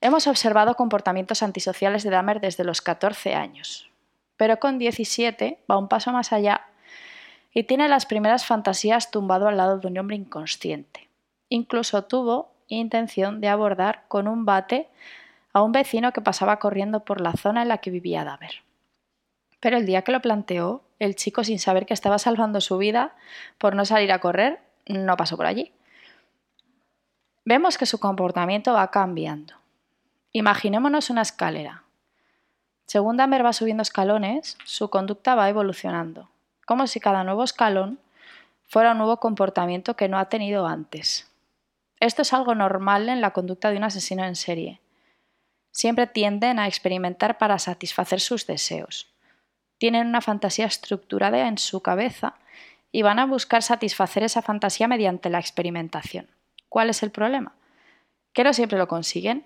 Hemos 0.00 0.26
observado 0.26 0.76
comportamientos 0.76 1.42
antisociales 1.42 2.02
de 2.02 2.10
Dahmer 2.10 2.40
desde 2.40 2.64
los 2.64 2.80
14 2.80 3.34
años, 3.34 3.90
pero 4.36 4.58
con 4.58 4.78
17 4.78 5.62
va 5.70 5.76
un 5.76 5.88
paso 5.88 6.10
más 6.10 6.32
allá 6.32 6.69
y 7.52 7.64
tiene 7.64 7.88
las 7.88 8.06
primeras 8.06 8.44
fantasías 8.44 9.10
tumbado 9.10 9.48
al 9.48 9.56
lado 9.56 9.78
de 9.78 9.88
un 9.88 9.98
hombre 9.98 10.16
inconsciente. 10.16 11.08
Incluso 11.48 12.04
tuvo 12.04 12.52
intención 12.68 13.40
de 13.40 13.48
abordar 13.48 14.04
con 14.08 14.28
un 14.28 14.44
bate 14.44 14.88
a 15.52 15.62
un 15.62 15.72
vecino 15.72 16.12
que 16.12 16.20
pasaba 16.20 16.58
corriendo 16.58 17.04
por 17.04 17.20
la 17.20 17.32
zona 17.32 17.62
en 17.62 17.68
la 17.68 17.78
que 17.78 17.90
vivía 17.90 18.24
Damer. 18.24 18.62
Pero 19.58 19.76
el 19.76 19.86
día 19.86 20.02
que 20.02 20.12
lo 20.12 20.22
planteó, 20.22 20.82
el 21.00 21.16
chico, 21.16 21.42
sin 21.42 21.58
saber 21.58 21.86
que 21.86 21.94
estaba 21.94 22.18
salvando 22.18 22.60
su 22.60 22.78
vida 22.78 23.14
por 23.58 23.74
no 23.74 23.84
salir 23.84 24.12
a 24.12 24.20
correr, 24.20 24.60
no 24.86 25.16
pasó 25.16 25.36
por 25.36 25.46
allí. 25.46 25.72
Vemos 27.44 27.78
que 27.78 27.86
su 27.86 27.98
comportamiento 27.98 28.72
va 28.74 28.90
cambiando. 28.90 29.54
Imaginémonos 30.32 31.10
una 31.10 31.22
escalera. 31.22 31.82
Según 32.86 33.16
Damer 33.16 33.44
va 33.44 33.52
subiendo 33.52 33.82
escalones, 33.82 34.56
su 34.64 34.88
conducta 34.88 35.34
va 35.34 35.48
evolucionando 35.48 36.28
como 36.70 36.86
si 36.86 37.00
cada 37.00 37.24
nuevo 37.24 37.42
escalón 37.42 37.98
fuera 38.68 38.92
un 38.92 38.98
nuevo 38.98 39.16
comportamiento 39.16 39.96
que 39.96 40.08
no 40.08 40.20
ha 40.20 40.28
tenido 40.28 40.68
antes. 40.68 41.28
Esto 41.98 42.22
es 42.22 42.32
algo 42.32 42.54
normal 42.54 43.08
en 43.08 43.20
la 43.20 43.32
conducta 43.32 43.72
de 43.72 43.76
un 43.76 43.82
asesino 43.82 44.24
en 44.24 44.36
serie. 44.36 44.80
Siempre 45.72 46.06
tienden 46.06 46.60
a 46.60 46.68
experimentar 46.68 47.38
para 47.38 47.58
satisfacer 47.58 48.20
sus 48.20 48.46
deseos. 48.46 49.12
Tienen 49.78 50.06
una 50.06 50.20
fantasía 50.20 50.66
estructurada 50.66 51.48
en 51.48 51.58
su 51.58 51.82
cabeza 51.82 52.34
y 52.92 53.02
van 53.02 53.18
a 53.18 53.26
buscar 53.26 53.64
satisfacer 53.64 54.22
esa 54.22 54.40
fantasía 54.40 54.86
mediante 54.86 55.28
la 55.28 55.40
experimentación. 55.40 56.28
¿Cuál 56.68 56.90
es 56.90 57.02
el 57.02 57.10
problema? 57.10 57.52
Que 58.32 58.44
no 58.44 58.52
siempre 58.52 58.78
lo 58.78 58.86
consiguen. 58.86 59.44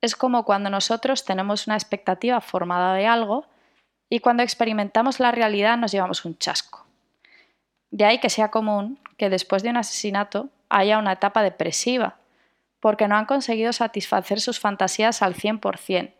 Es 0.00 0.14
como 0.14 0.44
cuando 0.44 0.70
nosotros 0.70 1.24
tenemos 1.24 1.66
una 1.66 1.74
expectativa 1.74 2.40
formada 2.40 2.94
de 2.94 3.08
algo 3.08 3.48
y 4.12 4.20
cuando 4.20 4.42
experimentamos 4.42 5.20
la 5.20 5.32
realidad 5.32 5.78
nos 5.78 5.90
llevamos 5.90 6.26
un 6.26 6.36
chasco. 6.36 6.84
De 7.90 8.04
ahí 8.04 8.18
que 8.18 8.28
sea 8.28 8.50
común 8.50 8.98
que 9.16 9.30
después 9.30 9.62
de 9.62 9.70
un 9.70 9.78
asesinato 9.78 10.50
haya 10.68 10.98
una 10.98 11.12
etapa 11.12 11.42
depresiva, 11.42 12.16
porque 12.78 13.08
no 13.08 13.16
han 13.16 13.24
conseguido 13.24 13.72
satisfacer 13.72 14.42
sus 14.42 14.60
fantasías 14.60 15.22
al 15.22 15.34
100% 15.34 16.12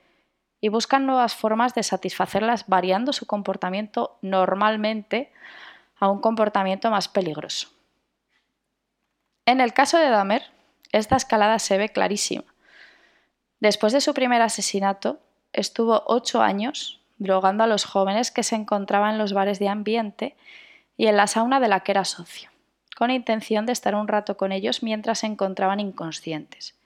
y 0.63 0.69
buscan 0.71 1.05
nuevas 1.05 1.35
formas 1.35 1.75
de 1.75 1.83
satisfacerlas 1.83 2.67
variando 2.67 3.13
su 3.13 3.27
comportamiento 3.27 4.17
normalmente 4.23 5.31
a 6.01 6.09
un 6.09 6.23
comportamiento 6.23 6.91
más 6.91 7.09
peligroso. 7.09 7.69
En 9.45 9.61
el 9.61 9.75
caso 9.75 9.99
de 9.99 10.09
Dahmer, 10.09 10.45
esta 10.93 11.17
escalada 11.17 11.59
se 11.59 11.77
ve 11.77 11.91
clarísima. 11.91 12.45
Después 13.61 13.93
de 13.93 14.01
su 14.01 14.15
primer 14.15 14.41
asesinato, 14.41 15.21
estuvo 15.53 16.05
ocho 16.07 16.41
años 16.41 17.02
drogando 17.23 17.65
a 17.65 17.67
los 17.67 17.85
jóvenes 17.85 18.31
que 18.31 18.43
se 18.43 18.57
encontraban 18.57 19.13
en 19.13 19.19
los 19.19 19.33
bares 19.33 19.59
de 19.59 19.69
ambiente 19.69 20.37
y 20.97 21.07
en 21.07 21.17
la 21.17 21.27
sauna 21.27 21.61
de 21.61 21.69
la 21.69 21.81
que 21.81 21.93
era 21.93 22.05
socio, 22.05 22.51
con 22.97 23.11
intención 23.11 23.67
de 23.67 23.73
estar 23.73 23.95
un 23.95 24.09
rato 24.09 24.37
con 24.37 24.53
ellos 24.53 24.83
mientras 24.83 25.21
se 25.21 25.27
encontraban 25.27 25.81
inconscientes. 25.81 26.79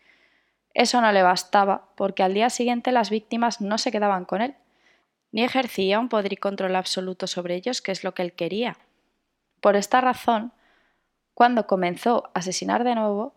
Eso 0.74 1.00
no 1.00 1.10
le 1.10 1.22
bastaba, 1.22 1.88
porque 1.96 2.22
al 2.22 2.34
día 2.34 2.50
siguiente 2.50 2.92
las 2.92 3.10
víctimas 3.10 3.60
no 3.60 3.78
se 3.78 3.90
quedaban 3.90 4.26
con 4.26 4.42
él, 4.42 4.54
ni 5.32 5.42
ejercía 5.42 5.98
un 5.98 6.08
poder 6.08 6.32
y 6.32 6.36
control 6.36 6.76
absoluto 6.76 7.26
sobre 7.26 7.54
ellos, 7.54 7.80
que 7.80 7.92
es 7.92 8.04
lo 8.04 8.14
que 8.14 8.22
él 8.22 8.34
quería. 8.34 8.76
Por 9.60 9.74
esta 9.74 10.00
razón, 10.00 10.52
cuando 11.34 11.66
comenzó 11.66 12.30
a 12.34 12.40
asesinar 12.40 12.84
de 12.84 12.94
nuevo, 12.94 13.34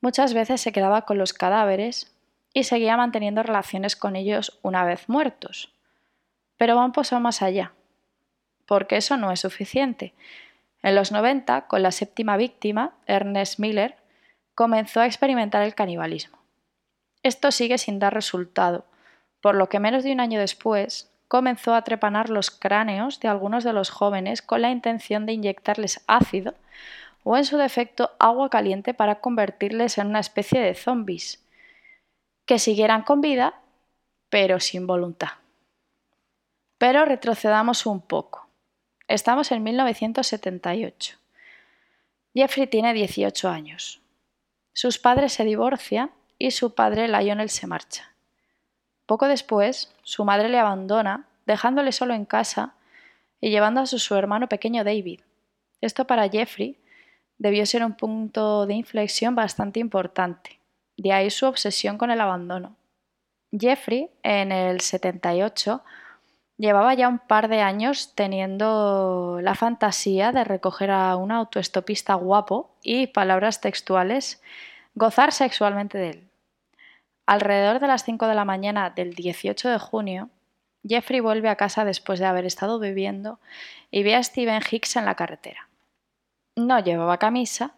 muchas 0.00 0.34
veces 0.34 0.60
se 0.60 0.72
quedaba 0.72 1.02
con 1.02 1.18
los 1.18 1.32
cadáveres 1.32 2.16
y 2.54 2.64
seguía 2.64 2.96
manteniendo 2.96 3.42
relaciones 3.42 3.96
con 3.96 4.16
ellos 4.16 4.58
una 4.62 4.84
vez 4.84 5.08
muertos. 5.08 5.72
Pero 6.62 6.76
va 6.76 6.84
un 6.84 6.92
paso 6.92 7.18
más 7.18 7.42
allá, 7.42 7.72
porque 8.66 8.96
eso 8.96 9.16
no 9.16 9.32
es 9.32 9.40
suficiente. 9.40 10.14
En 10.84 10.94
los 10.94 11.10
90, 11.10 11.66
con 11.66 11.82
la 11.82 11.90
séptima 11.90 12.36
víctima, 12.36 12.94
Ernest 13.06 13.58
Miller, 13.58 13.96
comenzó 14.54 15.00
a 15.00 15.06
experimentar 15.06 15.64
el 15.64 15.74
canibalismo. 15.74 16.38
Esto 17.24 17.50
sigue 17.50 17.78
sin 17.78 17.98
dar 17.98 18.14
resultado, 18.14 18.84
por 19.40 19.56
lo 19.56 19.68
que 19.68 19.80
menos 19.80 20.04
de 20.04 20.12
un 20.12 20.20
año 20.20 20.38
después 20.38 21.10
comenzó 21.26 21.74
a 21.74 21.82
trepanar 21.82 22.30
los 22.30 22.52
cráneos 22.52 23.18
de 23.18 23.26
algunos 23.26 23.64
de 23.64 23.72
los 23.72 23.90
jóvenes 23.90 24.40
con 24.40 24.62
la 24.62 24.70
intención 24.70 25.26
de 25.26 25.32
inyectarles 25.32 26.04
ácido 26.06 26.54
o 27.24 27.36
en 27.36 27.44
su 27.44 27.56
defecto 27.56 28.12
agua 28.20 28.50
caliente 28.50 28.94
para 28.94 29.16
convertirles 29.16 29.98
en 29.98 30.06
una 30.06 30.20
especie 30.20 30.60
de 30.60 30.76
zombies, 30.76 31.44
que 32.46 32.60
siguieran 32.60 33.02
con 33.02 33.20
vida 33.20 33.54
pero 34.30 34.60
sin 34.60 34.86
voluntad. 34.86 35.41
Pero 36.82 37.04
retrocedamos 37.04 37.86
un 37.86 38.00
poco. 38.00 38.48
Estamos 39.06 39.52
en 39.52 39.62
1978. 39.62 41.16
Jeffrey 42.34 42.66
tiene 42.66 42.92
18 42.92 43.48
años. 43.48 44.00
Sus 44.72 44.98
padres 44.98 45.32
se 45.32 45.44
divorcian 45.44 46.10
y 46.40 46.50
su 46.50 46.74
padre 46.74 47.06
Lionel 47.06 47.50
se 47.50 47.68
marcha. 47.68 48.10
Poco 49.06 49.28
después, 49.28 49.94
su 50.02 50.24
madre 50.24 50.48
le 50.48 50.58
abandona, 50.58 51.28
dejándole 51.46 51.92
solo 51.92 52.14
en 52.14 52.24
casa 52.24 52.74
y 53.40 53.50
llevando 53.50 53.80
a 53.80 53.86
su, 53.86 54.14
hermano 54.16 54.48
pequeño 54.48 54.82
David. 54.82 55.20
Esto 55.80 56.08
para 56.08 56.28
Jeffrey 56.28 56.76
debió 57.38 57.64
ser 57.64 57.84
un 57.84 57.94
punto 57.94 58.66
de 58.66 58.74
inflexión 58.74 59.36
bastante 59.36 59.78
importante, 59.78 60.58
de 60.96 61.12
ahí 61.12 61.30
su 61.30 61.46
obsesión 61.46 61.96
con 61.96 62.10
el 62.10 62.20
abandono. 62.20 62.74
Jeffrey, 63.52 64.10
en 64.24 64.50
el 64.50 64.80
78, 64.80 65.84
llevaba 66.62 66.94
ya 66.94 67.08
un 67.08 67.18
par 67.18 67.48
de 67.48 67.60
años 67.60 68.14
teniendo 68.14 69.40
la 69.42 69.56
fantasía 69.56 70.30
de 70.30 70.44
recoger 70.44 70.92
a 70.92 71.16
un 71.16 71.32
autoestopista 71.32 72.14
guapo 72.14 72.70
y, 72.84 73.08
palabras 73.08 73.60
textuales, 73.60 74.40
gozar 74.94 75.32
sexualmente 75.32 75.98
de 75.98 76.10
él. 76.10 76.28
Alrededor 77.26 77.80
de 77.80 77.88
las 77.88 78.04
5 78.04 78.28
de 78.28 78.36
la 78.36 78.44
mañana 78.44 78.90
del 78.90 79.14
18 79.14 79.70
de 79.70 79.78
junio, 79.80 80.30
Jeffrey 80.88 81.18
vuelve 81.18 81.48
a 81.48 81.56
casa 81.56 81.84
después 81.84 82.20
de 82.20 82.26
haber 82.26 82.44
estado 82.44 82.78
bebiendo 82.78 83.40
y 83.90 84.04
ve 84.04 84.14
a 84.14 84.22
Steven 84.22 84.62
Hicks 84.70 84.94
en 84.94 85.04
la 85.04 85.16
carretera. 85.16 85.68
No 86.54 86.78
llevaba 86.78 87.18
camisa, 87.18 87.74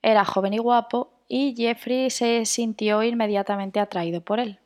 era 0.00 0.24
joven 0.24 0.54
y 0.54 0.58
guapo 0.58 1.12
y 1.28 1.54
Jeffrey 1.54 2.08
se 2.08 2.46
sintió 2.46 3.02
inmediatamente 3.02 3.78
atraído 3.78 4.22
por 4.22 4.40
él. 4.40 4.58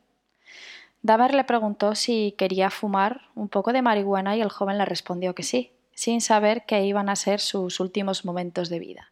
Dahmer 1.03 1.33
le 1.33 1.43
preguntó 1.43 1.95
si 1.95 2.35
quería 2.37 2.69
fumar 2.69 3.21
un 3.35 3.49
poco 3.49 3.73
de 3.73 3.81
marihuana 3.81 4.35
y 4.35 4.41
el 4.41 4.49
joven 4.49 4.77
le 4.77 4.85
respondió 4.85 5.33
que 5.33 5.43
sí, 5.43 5.71
sin 5.93 6.21
saber 6.21 6.65
que 6.65 6.83
iban 6.83 7.09
a 7.09 7.15
ser 7.15 7.39
sus 7.39 7.79
últimos 7.79 8.23
momentos 8.23 8.69
de 8.69 8.79
vida. 8.79 9.11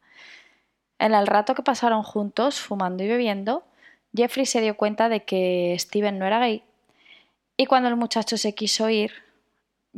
En 1.00 1.14
el 1.14 1.28
rato 1.28 1.56
que 1.56 1.64
pasaron 1.64 2.04
juntos, 2.04 2.60
fumando 2.60 3.04
y 3.04 3.08
bebiendo, 3.08 3.64
Jeffrey 4.16 4.46
se 4.46 4.62
dio 4.62 4.78
cuenta 4.78 5.10
de 5.10 5.24
que 5.24 5.76
Steven 5.80 6.20
no 6.20 6.26
era 6.26 6.40
gay 6.40 6.64
y 7.62 7.66
cuando 7.66 7.90
el 7.90 7.98
muchacho 7.98 8.38
se 8.38 8.56
quiso 8.56 8.90
ir, 8.90 9.12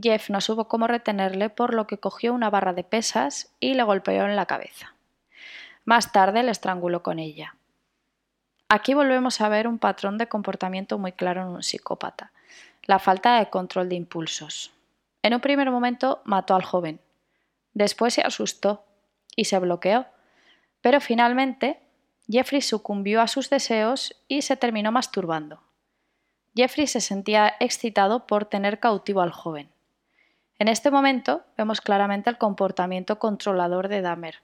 Jeff 0.01 0.31
no 0.31 0.41
supo 0.41 0.67
cómo 0.67 0.87
retenerle 0.87 1.51
por 1.51 1.75
lo 1.75 1.85
que 1.85 1.99
cogió 1.99 2.33
una 2.33 2.49
barra 2.49 2.73
de 2.73 2.83
pesas 2.83 3.53
y 3.59 3.75
le 3.75 3.83
golpeó 3.83 4.25
en 4.25 4.35
la 4.35 4.47
cabeza. 4.47 4.95
Más 5.85 6.11
tarde 6.11 6.41
le 6.41 6.49
estranguló 6.49 7.03
con 7.03 7.19
ella. 7.19 7.55
Aquí 8.73 8.93
volvemos 8.93 9.41
a 9.41 9.49
ver 9.49 9.67
un 9.67 9.79
patrón 9.79 10.17
de 10.17 10.29
comportamiento 10.29 10.97
muy 10.97 11.11
claro 11.11 11.41
en 11.41 11.49
un 11.49 11.61
psicópata, 11.61 12.31
la 12.83 12.99
falta 12.99 13.37
de 13.37 13.49
control 13.49 13.89
de 13.89 13.95
impulsos. 13.95 14.71
En 15.23 15.33
un 15.33 15.41
primer 15.41 15.69
momento 15.71 16.21
mató 16.23 16.55
al 16.55 16.63
joven, 16.63 17.01
después 17.73 18.13
se 18.13 18.21
asustó 18.21 18.85
y 19.35 19.43
se 19.43 19.59
bloqueó, 19.59 20.05
pero 20.79 21.01
finalmente 21.01 21.81
Jeffrey 22.29 22.61
sucumbió 22.61 23.19
a 23.19 23.27
sus 23.27 23.49
deseos 23.49 24.15
y 24.29 24.41
se 24.41 24.55
terminó 24.55 24.93
masturbando. 24.93 25.61
Jeffrey 26.55 26.87
se 26.87 27.01
sentía 27.01 27.53
excitado 27.59 28.25
por 28.25 28.45
tener 28.45 28.79
cautivo 28.79 29.19
al 29.19 29.33
joven. 29.33 29.69
En 30.59 30.69
este 30.69 30.91
momento 30.91 31.43
vemos 31.57 31.81
claramente 31.81 32.29
el 32.29 32.37
comportamiento 32.37 33.19
controlador 33.19 33.89
de 33.89 33.99
Dahmer. 33.99 34.35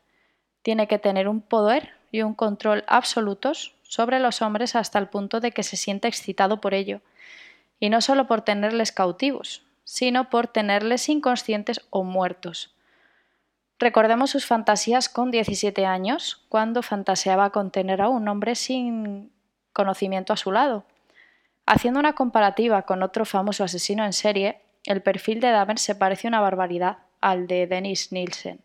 Tiene 0.63 0.89
que 0.89 0.99
tener 0.99 1.29
un 1.29 1.39
poder 1.39 1.93
y 2.11 2.23
un 2.23 2.33
control 2.33 2.83
absolutos 2.87 3.76
sobre 3.87 4.19
los 4.19 4.41
hombres 4.41 4.75
hasta 4.75 4.99
el 4.99 5.07
punto 5.07 5.39
de 5.39 5.51
que 5.51 5.63
se 5.63 5.77
siente 5.77 6.07
excitado 6.07 6.61
por 6.61 6.73
ello, 6.73 7.01
y 7.79 7.89
no 7.89 8.01
solo 8.01 8.27
por 8.27 8.41
tenerles 8.41 8.91
cautivos, 8.91 9.63
sino 9.83 10.29
por 10.29 10.47
tenerles 10.47 11.07
inconscientes 11.09 11.81
o 11.89 12.03
muertos. 12.03 12.73
Recordemos 13.79 14.31
sus 14.31 14.45
fantasías 14.45 15.07
con 15.07 15.31
17 15.31 15.85
años, 15.85 16.43
cuando 16.49 16.81
fantaseaba 16.81 17.51
con 17.51 17.71
tener 17.71 18.01
a 18.01 18.09
un 18.09 18.27
hombre 18.27 18.55
sin 18.55 19.31
conocimiento 19.71 20.33
a 20.33 20.37
su 20.37 20.51
lado. 20.51 20.83
Haciendo 21.65 21.99
una 21.99 22.13
comparativa 22.13 22.81
con 22.83 23.03
otro 23.03 23.23
famoso 23.25 23.63
asesino 23.63 24.03
en 24.03 24.13
serie, 24.13 24.61
el 24.85 25.01
perfil 25.01 25.39
de 25.39 25.51
Dahmer 25.51 25.77
se 25.77 25.95
parece 25.95 26.27
una 26.27 26.41
barbaridad 26.41 26.97
al 27.21 27.45
de 27.45 27.67
Dennis 27.67 28.11
Nielsen. 28.11 28.59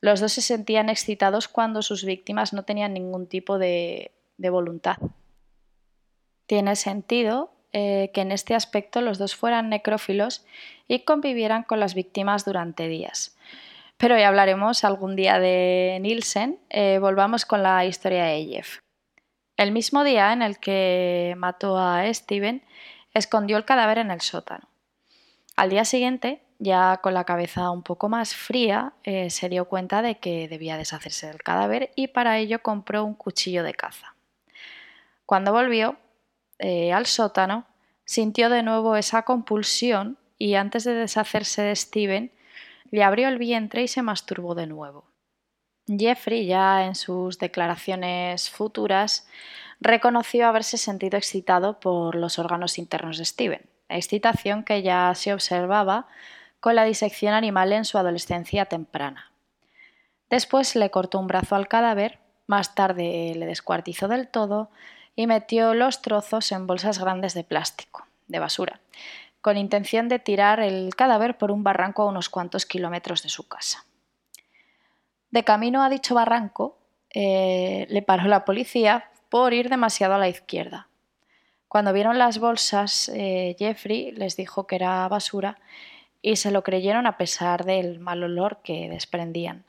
Los 0.00 0.20
dos 0.20 0.32
se 0.32 0.40
sentían 0.40 0.88
excitados 0.88 1.48
cuando 1.48 1.82
sus 1.82 2.04
víctimas 2.04 2.52
no 2.52 2.62
tenían 2.62 2.94
ningún 2.94 3.26
tipo 3.26 3.58
de 3.58 4.12
de 4.38 4.50
voluntad. 4.50 4.96
Tiene 6.46 6.76
sentido 6.76 7.52
eh, 7.72 8.10
que 8.14 8.20
en 8.20 8.32
este 8.32 8.54
aspecto 8.54 9.00
los 9.00 9.18
dos 9.18 9.34
fueran 9.34 9.68
necrófilos 9.68 10.46
y 10.88 11.00
convivieran 11.00 11.62
con 11.62 11.80
las 11.80 11.94
víctimas 11.94 12.44
durante 12.44 12.88
días. 12.88 13.36
Pero 13.96 14.16
ya 14.18 14.28
hablaremos 14.28 14.84
algún 14.84 15.16
día 15.16 15.38
de 15.38 15.98
Nielsen. 16.00 16.58
Eh, 16.70 16.98
volvamos 17.00 17.46
con 17.46 17.62
la 17.62 17.84
historia 17.84 18.24
de 18.24 18.44
Jeff. 18.44 18.78
El 19.56 19.72
mismo 19.72 20.04
día 20.04 20.32
en 20.32 20.42
el 20.42 20.58
que 20.58 21.34
mató 21.38 21.78
a 21.78 22.12
Steven, 22.12 22.62
escondió 23.14 23.56
el 23.56 23.64
cadáver 23.64 23.98
en 23.98 24.10
el 24.10 24.20
sótano. 24.20 24.68
Al 25.56 25.70
día 25.70 25.86
siguiente, 25.86 26.42
ya 26.58 26.98
con 27.02 27.14
la 27.14 27.24
cabeza 27.24 27.70
un 27.70 27.82
poco 27.82 28.10
más 28.10 28.34
fría, 28.34 28.92
eh, 29.04 29.30
se 29.30 29.48
dio 29.48 29.66
cuenta 29.66 30.02
de 30.02 30.18
que 30.18 30.48
debía 30.48 30.76
deshacerse 30.76 31.26
del 31.26 31.42
cadáver 31.42 31.90
y 31.96 32.08
para 32.08 32.38
ello 32.38 32.62
compró 32.62 33.04
un 33.04 33.14
cuchillo 33.14 33.62
de 33.62 33.72
caza. 33.72 34.15
Cuando 35.26 35.52
volvió 35.52 35.96
eh, 36.58 36.92
al 36.92 37.06
sótano, 37.06 37.66
sintió 38.04 38.48
de 38.48 38.62
nuevo 38.62 38.96
esa 38.96 39.22
compulsión 39.22 40.18
y 40.38 40.54
antes 40.54 40.84
de 40.84 40.94
deshacerse 40.94 41.62
de 41.62 41.74
Steven, 41.74 42.32
le 42.90 43.02
abrió 43.02 43.28
el 43.28 43.38
vientre 43.38 43.82
y 43.82 43.88
se 43.88 44.02
masturbó 44.02 44.54
de 44.54 44.66
nuevo. 44.66 45.04
Jeffrey, 45.86 46.46
ya 46.46 46.84
en 46.84 46.94
sus 46.94 47.38
declaraciones 47.38 48.50
futuras, 48.50 49.28
reconoció 49.80 50.46
haberse 50.46 50.78
sentido 50.78 51.16
excitado 51.16 51.80
por 51.80 52.14
los 52.14 52.38
órganos 52.38 52.78
internos 52.78 53.18
de 53.18 53.24
Steven, 53.24 53.66
excitación 53.88 54.64
que 54.64 54.82
ya 54.82 55.12
se 55.14 55.32
observaba 55.32 56.06
con 56.60 56.74
la 56.74 56.84
disección 56.84 57.34
animal 57.34 57.72
en 57.72 57.84
su 57.84 57.98
adolescencia 57.98 58.66
temprana. 58.66 59.32
Después 60.30 60.74
le 60.74 60.90
cortó 60.90 61.18
un 61.18 61.28
brazo 61.28 61.54
al 61.54 61.68
cadáver, 61.68 62.18
más 62.46 62.74
tarde 62.74 63.32
le 63.36 63.46
descuartizó 63.46 64.08
del 64.08 64.28
todo 64.28 64.70
y 65.16 65.26
metió 65.26 65.74
los 65.74 66.02
trozos 66.02 66.52
en 66.52 66.66
bolsas 66.66 66.98
grandes 66.98 67.34
de 67.34 67.42
plástico, 67.42 68.06
de 68.28 68.38
basura, 68.38 68.80
con 69.40 69.56
intención 69.56 70.08
de 70.08 70.18
tirar 70.18 70.60
el 70.60 70.94
cadáver 70.94 71.38
por 71.38 71.50
un 71.50 71.64
barranco 71.64 72.02
a 72.02 72.06
unos 72.06 72.28
cuantos 72.28 72.66
kilómetros 72.66 73.22
de 73.22 73.30
su 73.30 73.48
casa. 73.48 73.86
De 75.30 75.42
camino 75.42 75.82
a 75.82 75.88
dicho 75.88 76.14
barranco, 76.14 76.78
eh, 77.10 77.86
le 77.88 78.02
paró 78.02 78.24
la 78.28 78.44
policía 78.44 79.10
por 79.30 79.54
ir 79.54 79.70
demasiado 79.70 80.14
a 80.14 80.18
la 80.18 80.28
izquierda. 80.28 80.88
Cuando 81.68 81.92
vieron 81.92 82.18
las 82.18 82.38
bolsas, 82.38 83.10
eh, 83.14 83.56
Jeffrey 83.58 84.12
les 84.12 84.36
dijo 84.36 84.66
que 84.66 84.76
era 84.76 85.08
basura 85.08 85.58
y 86.22 86.36
se 86.36 86.50
lo 86.50 86.62
creyeron 86.62 87.06
a 87.06 87.16
pesar 87.16 87.64
del 87.64 87.98
mal 87.98 88.22
olor 88.22 88.58
que 88.62 88.88
desprendían. 88.88 89.64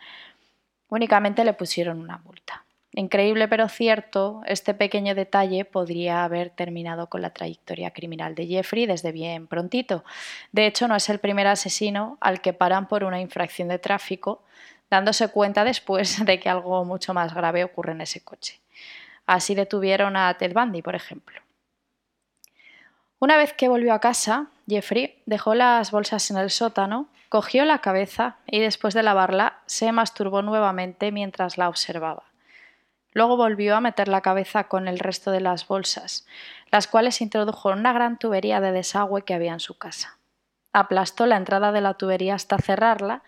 Únicamente 0.90 1.44
le 1.44 1.54
pusieron 1.54 2.00
una 2.00 2.18
multa. 2.20 2.67
Increíble 2.94 3.48
pero 3.48 3.70
cierto, 3.70 4.42
este 4.46 4.74
pequeño 4.74 5.14
detalle 5.14 5.66
podría 5.66 6.24
haber 6.24 6.50
terminado 6.50 7.08
con 7.08 7.22
la 7.22 7.32
trayectoria 7.32 7.92
criminal 7.92 8.34
de 8.34 8.48
Jeffrey 8.48 8.86
desde 8.86 9.12
bien 9.12 9.48
prontito. 9.48 10.04
De 10.52 10.66
hecho, 10.66 10.88
no 10.88 10.96
es 10.96 11.10
el 11.10 11.20
primer 11.20 11.48
asesino 11.48 12.18
al 12.22 12.42
que 12.42 12.54
paran 12.54 12.88
por 12.88 13.04
una 13.04 13.22
infracción 13.22 13.68
de 13.68 13.78
tráfico, 13.78 14.42
dándose 14.90 15.28
cuenta 15.28 15.64
después 15.64 16.26
de 16.26 16.40
que 16.40 16.50
algo 16.50 16.86
mucho 16.86 17.14
más 17.14 17.34
grave 17.34 17.64
ocurre 17.64 17.92
en 17.92 18.02
ese 18.02 18.22
coche. 18.22 18.60
Así 19.26 19.54
detuvieron 19.54 20.16
a 20.16 20.34
Ted 20.36 20.54
Bundy, 20.54 20.82
por 20.82 20.96
ejemplo. 20.96 21.42
Una 23.20 23.36
vez 23.36 23.54
que 23.54 23.68
volvió 23.68 23.94
a 23.94 24.00
casa, 24.00 24.48
Jeffrey 24.68 25.22
dejó 25.26 25.56
las 25.56 25.92
bolsas 25.92 26.30
en 26.32 26.38
el 26.38 26.50
sótano, 26.50 27.08
cogió 27.30 27.66
la 27.66 27.80
cabeza 27.80 28.38
y 28.46 28.60
después 28.60 28.94
de 28.94 29.04
lavarla 29.04 29.60
se 29.66 29.92
masturbó 29.92 30.42
nuevamente 30.42 31.12
mientras 31.12 31.58
la 31.58 31.68
observaba. 31.68 32.27
Luego 33.18 33.36
volvió 33.36 33.76
a 33.76 33.82
meter 33.82 34.10
la 34.10 34.22
cabeza 34.22 34.66
con 34.66 34.88
el 34.88 35.00
resto 35.00 35.32
de 35.32 35.42
las 35.42 35.68
bolsas, 35.68 36.28
las 36.70 36.86
cuales 36.86 37.20
introdujo 37.20 37.72
en 37.72 37.80
una 37.80 37.92
gran 37.92 38.20
tubería 38.20 38.62
de 38.62 38.72
desagüe 38.72 39.24
que 39.24 39.34
había 39.34 39.54
en 39.54 39.60
su 39.60 39.76
casa. 39.76 40.20
Aplastó 40.72 41.26
la 41.26 41.36
entrada 41.36 41.72
de 41.72 41.82
la 41.82 41.96
tubería 41.96 42.36
hasta 42.36 42.60
cerrarla 42.60 43.24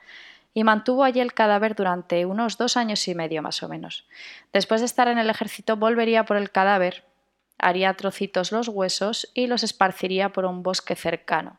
y 0.53 0.63
mantuvo 0.63 1.03
allí 1.03 1.22
el 1.22 1.34
cadáver 1.34 1.74
durante 1.74 2.27
unos 2.27 2.60
dos 2.60 2.77
años 2.77 3.08
y 3.08 3.15
medio 3.15 3.41
más 3.41 3.63
o 3.63 3.67
menos. 3.67 4.05
Después 4.53 4.81
de 4.81 4.86
estar 4.86 5.08
en 5.08 5.17
el 5.17 5.27
ejército 5.27 5.75
volvería 5.75 6.24
por 6.24 6.38
el 6.38 6.51
cadáver 6.51 7.03
haría 7.58 7.91
trocitos 7.96 8.51
los 8.51 8.67
huesos 8.67 9.31
y 9.34 9.48
los 9.48 9.63
esparciría 9.63 10.29
por 10.29 10.46
un 10.46 10.62
bosque 10.62 10.96
cercano. 10.96 11.58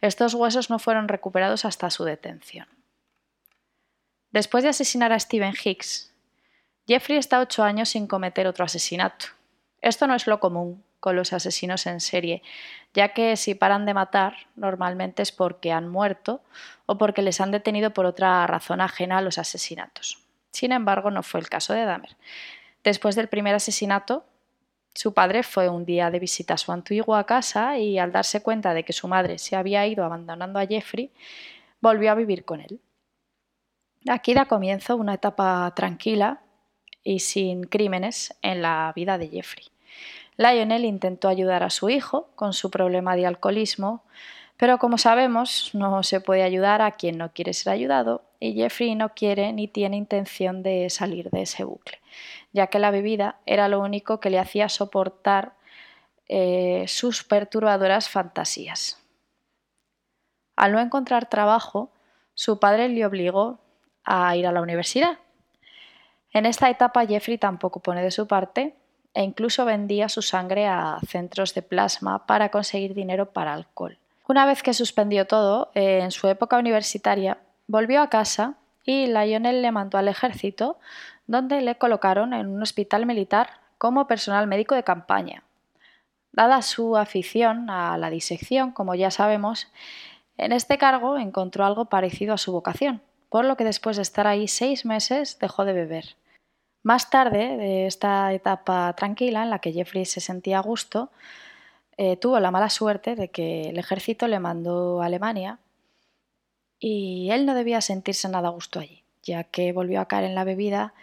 Estos 0.00 0.32
huesos 0.32 0.70
no 0.70 0.78
fueron 0.78 1.08
recuperados 1.08 1.66
hasta 1.66 1.90
su 1.90 2.04
detención. 2.04 2.68
Después 4.30 4.64
de 4.64 4.70
asesinar 4.70 5.12
a 5.12 5.20
Stephen 5.20 5.52
Hicks, 5.62 6.09
Jeffrey 6.90 7.18
está 7.18 7.38
ocho 7.38 7.62
años 7.62 7.90
sin 7.90 8.08
cometer 8.08 8.48
otro 8.48 8.64
asesinato. 8.64 9.26
Esto 9.80 10.08
no 10.08 10.16
es 10.16 10.26
lo 10.26 10.40
común 10.40 10.82
con 10.98 11.14
los 11.14 11.32
asesinos 11.32 11.86
en 11.86 12.00
serie, 12.00 12.42
ya 12.94 13.14
que 13.14 13.36
si 13.36 13.54
paran 13.54 13.86
de 13.86 13.94
matar, 13.94 14.34
normalmente 14.56 15.22
es 15.22 15.30
porque 15.30 15.70
han 15.70 15.88
muerto 15.88 16.42
o 16.86 16.98
porque 16.98 17.22
les 17.22 17.40
han 17.40 17.52
detenido 17.52 17.92
por 17.92 18.06
otra 18.06 18.44
razón 18.48 18.80
ajena 18.80 19.18
a 19.18 19.22
los 19.22 19.38
asesinatos. 19.38 20.18
Sin 20.50 20.72
embargo, 20.72 21.12
no 21.12 21.22
fue 21.22 21.38
el 21.38 21.48
caso 21.48 21.74
de 21.74 21.84
Dahmer. 21.84 22.16
Después 22.82 23.14
del 23.14 23.28
primer 23.28 23.54
asesinato, 23.54 24.24
su 24.92 25.14
padre 25.14 25.44
fue 25.44 25.68
un 25.68 25.84
día 25.84 26.10
de 26.10 26.18
visita 26.18 26.54
a 26.54 26.58
su 26.58 26.72
antigua 26.72 27.22
casa 27.22 27.78
y 27.78 28.00
al 28.00 28.10
darse 28.10 28.42
cuenta 28.42 28.74
de 28.74 28.82
que 28.82 28.92
su 28.92 29.06
madre 29.06 29.38
se 29.38 29.54
había 29.54 29.86
ido 29.86 30.04
abandonando 30.04 30.58
a 30.58 30.66
Jeffrey, 30.66 31.12
volvió 31.80 32.10
a 32.10 32.16
vivir 32.16 32.44
con 32.44 32.60
él. 32.60 32.80
Aquí 34.08 34.34
da 34.34 34.46
comienzo 34.46 34.96
una 34.96 35.14
etapa 35.14 35.72
tranquila 35.76 36.40
y 37.04 37.20
sin 37.20 37.64
crímenes 37.64 38.36
en 38.42 38.62
la 38.62 38.92
vida 38.94 39.18
de 39.18 39.28
Jeffrey. 39.28 39.66
Lionel 40.36 40.84
intentó 40.84 41.28
ayudar 41.28 41.62
a 41.62 41.70
su 41.70 41.90
hijo 41.90 42.30
con 42.34 42.52
su 42.52 42.70
problema 42.70 43.16
de 43.16 43.26
alcoholismo, 43.26 44.02
pero 44.56 44.78
como 44.78 44.98
sabemos, 44.98 45.70
no 45.74 46.02
se 46.02 46.20
puede 46.20 46.42
ayudar 46.42 46.82
a 46.82 46.92
quien 46.92 47.18
no 47.18 47.32
quiere 47.32 47.52
ser 47.52 47.72
ayudado 47.72 48.22
y 48.38 48.54
Jeffrey 48.54 48.94
no 48.94 49.14
quiere 49.14 49.52
ni 49.52 49.68
tiene 49.68 49.96
intención 49.96 50.62
de 50.62 50.88
salir 50.90 51.30
de 51.30 51.42
ese 51.42 51.64
bucle, 51.64 51.98
ya 52.52 52.68
que 52.68 52.78
la 52.78 52.90
bebida 52.90 53.36
era 53.46 53.68
lo 53.68 53.80
único 53.80 54.18
que 54.20 54.30
le 54.30 54.38
hacía 54.38 54.68
soportar 54.68 55.54
eh, 56.28 56.84
sus 56.88 57.24
perturbadoras 57.24 58.08
fantasías. 58.08 58.98
Al 60.56 60.72
no 60.72 60.80
encontrar 60.80 61.28
trabajo, 61.28 61.90
su 62.34 62.58
padre 62.58 62.88
le 62.88 63.04
obligó 63.04 63.58
a 64.04 64.36
ir 64.36 64.46
a 64.46 64.52
la 64.52 64.62
universidad. 64.62 65.18
En 66.32 66.46
esta 66.46 66.70
etapa 66.70 67.06
Jeffrey 67.06 67.38
tampoco 67.38 67.80
pone 67.80 68.02
de 68.02 68.10
su 68.10 68.26
parte 68.26 68.74
e 69.14 69.22
incluso 69.22 69.64
vendía 69.64 70.08
su 70.08 70.22
sangre 70.22 70.66
a 70.66 70.98
centros 71.06 71.54
de 71.54 71.62
plasma 71.62 72.26
para 72.26 72.50
conseguir 72.50 72.94
dinero 72.94 73.32
para 73.32 73.54
alcohol. 73.54 73.98
Una 74.28 74.46
vez 74.46 74.62
que 74.62 74.74
suspendió 74.74 75.26
todo, 75.26 75.72
en 75.74 76.12
su 76.12 76.28
época 76.28 76.56
universitaria, 76.56 77.38
volvió 77.66 78.00
a 78.00 78.08
casa 78.08 78.54
y 78.84 79.06
Lionel 79.06 79.60
le 79.60 79.72
mandó 79.72 79.98
al 79.98 80.06
ejército, 80.06 80.78
donde 81.26 81.60
le 81.60 81.76
colocaron 81.76 82.32
en 82.32 82.46
un 82.46 82.62
hospital 82.62 83.06
militar 83.06 83.60
como 83.78 84.06
personal 84.06 84.46
médico 84.46 84.76
de 84.76 84.84
campaña. 84.84 85.42
Dada 86.32 86.62
su 86.62 86.96
afición 86.96 87.70
a 87.70 87.98
la 87.98 88.08
disección, 88.10 88.70
como 88.70 88.94
ya 88.94 89.10
sabemos, 89.10 89.66
en 90.38 90.52
este 90.52 90.78
cargo 90.78 91.18
encontró 91.18 91.64
algo 91.64 91.86
parecido 91.86 92.34
a 92.34 92.38
su 92.38 92.52
vocación, 92.52 93.02
por 93.28 93.44
lo 93.44 93.56
que 93.56 93.64
después 93.64 93.96
de 93.96 94.02
estar 94.02 94.28
ahí 94.28 94.46
seis 94.46 94.84
meses 94.84 95.38
dejó 95.40 95.64
de 95.64 95.72
beber. 95.72 96.14
Más 96.82 97.10
tarde, 97.10 97.56
de 97.56 97.86
esta 97.86 98.32
etapa 98.32 98.94
tranquila 98.94 99.42
en 99.42 99.50
la 99.50 99.58
que 99.58 99.72
Jeffrey 99.72 100.06
se 100.06 100.20
sentía 100.20 100.58
a 100.58 100.62
gusto, 100.62 101.10
eh, 101.96 102.16
tuvo 102.16 102.40
la 102.40 102.50
mala 102.50 102.70
suerte 102.70 103.14
de 103.14 103.28
que 103.28 103.68
el 103.68 103.78
ejército 103.78 104.26
le 104.26 104.40
mandó 104.40 105.02
a 105.02 105.06
Alemania 105.06 105.58
y 106.78 107.28
él 107.30 107.44
no 107.44 107.54
debía 107.54 107.82
sentirse 107.82 108.28
nada 108.30 108.48
a 108.48 108.52
gusto 108.52 108.80
allí, 108.80 109.04
ya 109.22 109.44
que 109.44 109.72
volvió 109.72 110.00
a 110.00 110.08
caer 110.08 110.24
en 110.24 110.34
la 110.34 110.44
bebida 110.44 110.94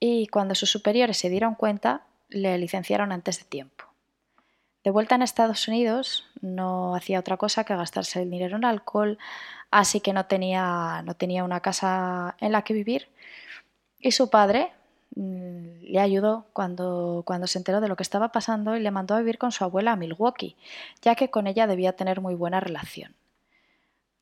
y 0.00 0.26
cuando 0.26 0.56
sus 0.56 0.70
superiores 0.70 1.16
se 1.18 1.30
dieron 1.30 1.54
cuenta, 1.54 2.02
le 2.28 2.58
licenciaron 2.58 3.12
antes 3.12 3.38
de 3.38 3.44
tiempo. 3.44 3.84
De 4.82 4.90
vuelta 4.90 5.14
en 5.14 5.22
Estados 5.22 5.68
Unidos, 5.68 6.26
no 6.40 6.96
hacía 6.96 7.20
otra 7.20 7.36
cosa 7.36 7.62
que 7.62 7.76
gastarse 7.76 8.20
el 8.20 8.30
dinero 8.30 8.56
en 8.56 8.64
alcohol, 8.64 9.18
así 9.70 10.00
que 10.00 10.12
no 10.12 10.26
tenía, 10.26 11.02
no 11.04 11.14
tenía 11.14 11.44
una 11.44 11.60
casa 11.60 12.34
en 12.40 12.50
la 12.50 12.62
que 12.62 12.74
vivir. 12.74 13.08
Y 14.00 14.10
su 14.10 14.28
padre 14.28 14.72
le 15.14 16.00
ayudó 16.00 16.46
cuando, 16.52 17.24
se 17.44 17.58
enteró 17.58 17.80
de 17.80 17.88
lo 17.88 17.96
que 17.96 18.02
estaba 18.02 18.32
pasando 18.32 18.76
y 18.76 18.80
le 18.80 18.90
mandó 18.90 19.14
a 19.14 19.18
vivir 19.18 19.38
con 19.38 19.52
su 19.52 19.64
abuela 19.64 19.92
a 19.92 19.96
Milwaukee, 19.96 20.56
ya 21.02 21.14
que 21.14 21.30
con 21.30 21.46
ella 21.46 21.66
debía 21.66 21.94
tener 21.94 22.20
muy 22.20 22.34
buena 22.34 22.60
relación. 22.60 23.14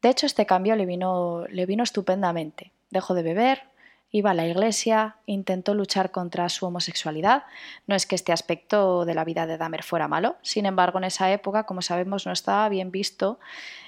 De 0.03 0.09
hecho, 0.09 0.27
este 0.27 0.47
cambio 0.47 0.77
le 0.77 0.87
vino, 0.87 1.45
le 1.49 1.67
vino 1.67 1.85
estupendamente. 1.85 2.73
Dejó 2.91 3.15
de 3.15 3.23
beber, 3.23 3.65
iba 4.11 4.31
a 4.31 4.35
la 4.35 4.47
iglesia, 4.47 5.17
intentó 5.27 5.75
luchar 5.75 6.11
contra 6.11 6.49
su 6.49 6.67
homosexualidad. 6.67 7.45
No 7.87 7.95
es 7.95 8.07
que 8.07 8.15
este 8.15 8.33
aspecto 8.33 9.05
de 9.05 9.15
la 9.15 9.25
vida 9.25 9.47
de 9.47 9.59
Dahmer 9.59 9.83
fuera 9.83 10.09
malo, 10.09 10.37
sin 10.43 10.67
embargo, 10.67 10.99
en 10.99 11.05
esa 11.05 11.31
época, 11.31 11.65
como 11.65 11.83
sabemos, 11.83 12.27
no 12.27 12.33
estaba 12.33 12.69
bien 12.69 12.91
visto 12.91 13.39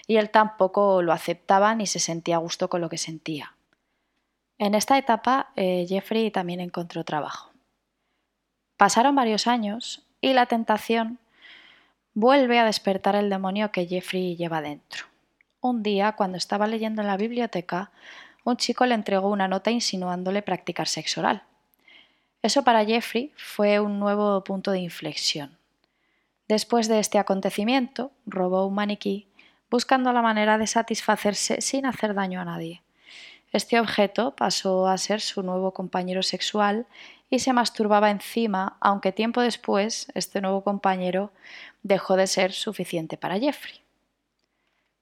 y 0.07 0.17
él 0.17 0.31
tampoco 0.31 1.03
lo 1.03 1.13
aceptaba 1.13 1.75
ni 1.75 1.87
se 1.87 1.99
sentía 1.99 2.37
a 2.37 2.41
gusto 2.41 2.69
con 2.69 2.81
lo 2.81 2.89
que 2.89 2.99
sentía. 2.99 3.55
En 4.63 4.77
esta 4.77 4.97
etapa, 4.97 5.51
eh, 5.57 5.87
Jeffrey 5.89 6.31
también 6.31 6.61
encontró 6.61 7.03
trabajo. 7.03 7.51
Pasaron 8.77 9.17
varios 9.17 9.49
años 9.49 10.07
y 10.21 10.35
la 10.35 10.47
tentación 10.47 11.19
vuelve 12.15 12.61
a 12.61 12.65
despertar 12.65 13.17
el 13.17 13.29
demonio 13.29 13.73
que 13.73 13.89
Jeffrey 13.89 14.37
lleva 14.37 14.63
dentro. 14.63 15.07
Un 15.61 15.83
día, 15.83 16.13
cuando 16.13 16.39
estaba 16.39 16.69
leyendo 16.69 17.03
en 17.03 17.09
la 17.09 17.17
biblioteca, 17.17 17.91
un 18.45 18.57
chico 18.57 18.87
le 18.87 18.95
entregó 18.95 19.31
una 19.31 19.49
nota 19.49 19.73
insinuándole 19.73 20.43
practicar 20.43 20.87
sexo 20.87 21.23
oral. 21.23 21.43
Eso 22.41 22.63
para 22.63 22.85
Jeffrey 22.85 23.33
fue 23.35 23.81
un 23.81 23.99
nuevo 23.99 24.45
punto 24.45 24.71
de 24.71 24.79
inflexión. 24.79 25.59
Después 26.47 26.87
de 26.87 27.01
este 27.01 27.19
acontecimiento, 27.19 28.13
robó 28.27 28.65
un 28.67 28.77
maniquí 28.77 29.27
buscando 29.69 30.13
la 30.13 30.23
manera 30.23 30.57
de 30.57 30.69
satisfacerse 30.69 31.61
sin 31.61 31.85
hacer 31.85 32.15
daño 32.15 32.41
a 32.41 32.45
nadie. 32.45 32.81
Este 33.53 33.79
objeto 33.79 34.35
pasó 34.35 34.89
a 34.89 34.97
ser 34.97 35.21
su 35.21 35.43
nuevo 35.43 35.73
compañero 35.73 36.23
sexual 36.23 36.87
y 37.29 37.41
se 37.41 37.53
masturbaba 37.53 38.11
encima, 38.11 38.77
aunque 38.81 39.13
tiempo 39.13 39.43
después 39.43 40.11
este 40.15 40.41
nuevo 40.41 40.65
compañero 40.65 41.33
dejó 41.83 42.17
de 42.17 42.27
ser 42.27 42.53
suficiente 42.53 43.19
para 43.19 43.39
Jeffrey. 43.39 43.83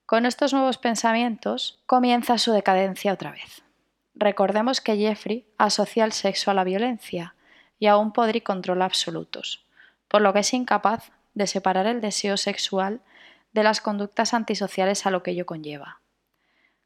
Con 0.04 0.26
estos 0.26 0.52
nuevos 0.52 0.78
pensamientos 0.78 1.80
comienza 1.86 2.38
su 2.38 2.50
decadencia 2.50 3.12
otra 3.12 3.30
vez. 3.30 3.62
Recordemos 4.16 4.80
que 4.80 4.96
Jeffrey 4.96 5.46
asocia 5.56 6.04
el 6.04 6.12
sexo 6.12 6.50
a 6.50 6.54
la 6.54 6.64
violencia 6.64 7.36
y 7.78 7.86
a 7.86 7.96
un 7.96 8.12
poder 8.12 8.34
y 8.34 8.40
control 8.40 8.82
absolutos, 8.82 9.64
por 10.08 10.20
lo 10.22 10.32
que 10.32 10.40
es 10.40 10.52
incapaz 10.52 11.12
de 11.34 11.46
separar 11.46 11.86
el 11.86 12.00
deseo 12.00 12.36
sexual 12.36 13.00
de 13.52 13.62
las 13.62 13.80
conductas 13.80 14.34
antisociales 14.34 15.06
a 15.06 15.12
lo 15.12 15.22
que 15.22 15.30
ello 15.30 15.46
conlleva. 15.46 15.99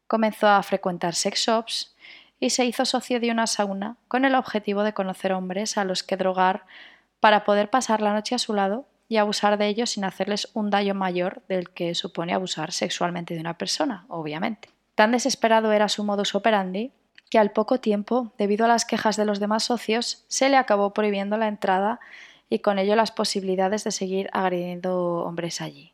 Comenzó 0.07 0.47
a 0.47 0.61
frecuentar 0.63 1.15
sex 1.15 1.39
shops 1.39 1.95
y 2.39 2.51
se 2.51 2.65
hizo 2.65 2.85
socio 2.85 3.19
de 3.19 3.31
una 3.31 3.47
sauna 3.47 3.97
con 4.07 4.25
el 4.25 4.35
objetivo 4.35 4.83
de 4.83 4.93
conocer 4.93 5.33
hombres 5.33 5.77
a 5.77 5.83
los 5.83 6.03
que 6.03 6.17
drogar 6.17 6.65
para 7.19 7.43
poder 7.43 7.69
pasar 7.69 8.01
la 8.01 8.13
noche 8.13 8.35
a 8.35 8.39
su 8.39 8.53
lado 8.53 8.85
y 9.07 9.17
abusar 9.17 9.57
de 9.57 9.67
ellos 9.67 9.91
sin 9.91 10.03
hacerles 10.03 10.49
un 10.53 10.69
daño 10.69 10.93
mayor 10.93 11.41
del 11.47 11.69
que 11.69 11.95
supone 11.95 12.33
abusar 12.33 12.71
sexualmente 12.71 13.33
de 13.33 13.39
una 13.39 13.57
persona, 13.57 14.05
obviamente. 14.09 14.69
Tan 14.95 15.11
desesperado 15.11 15.71
era 15.71 15.89
su 15.89 16.03
modus 16.03 16.35
operandi 16.35 16.91
que 17.29 17.39
al 17.39 17.51
poco 17.51 17.79
tiempo, 17.79 18.31
debido 18.37 18.65
a 18.65 18.67
las 18.67 18.85
quejas 18.85 19.17
de 19.17 19.25
los 19.25 19.39
demás 19.39 19.63
socios, 19.63 20.23
se 20.27 20.49
le 20.49 20.57
acabó 20.57 20.93
prohibiendo 20.93 21.37
la 21.37 21.47
entrada 21.47 21.99
y 22.49 22.59
con 22.59 22.79
ello 22.79 22.95
las 22.95 23.11
posibilidades 23.11 23.83
de 23.83 23.91
seguir 23.91 24.29
agrediendo 24.31 25.23
hombres 25.23 25.61
allí. 25.61 25.93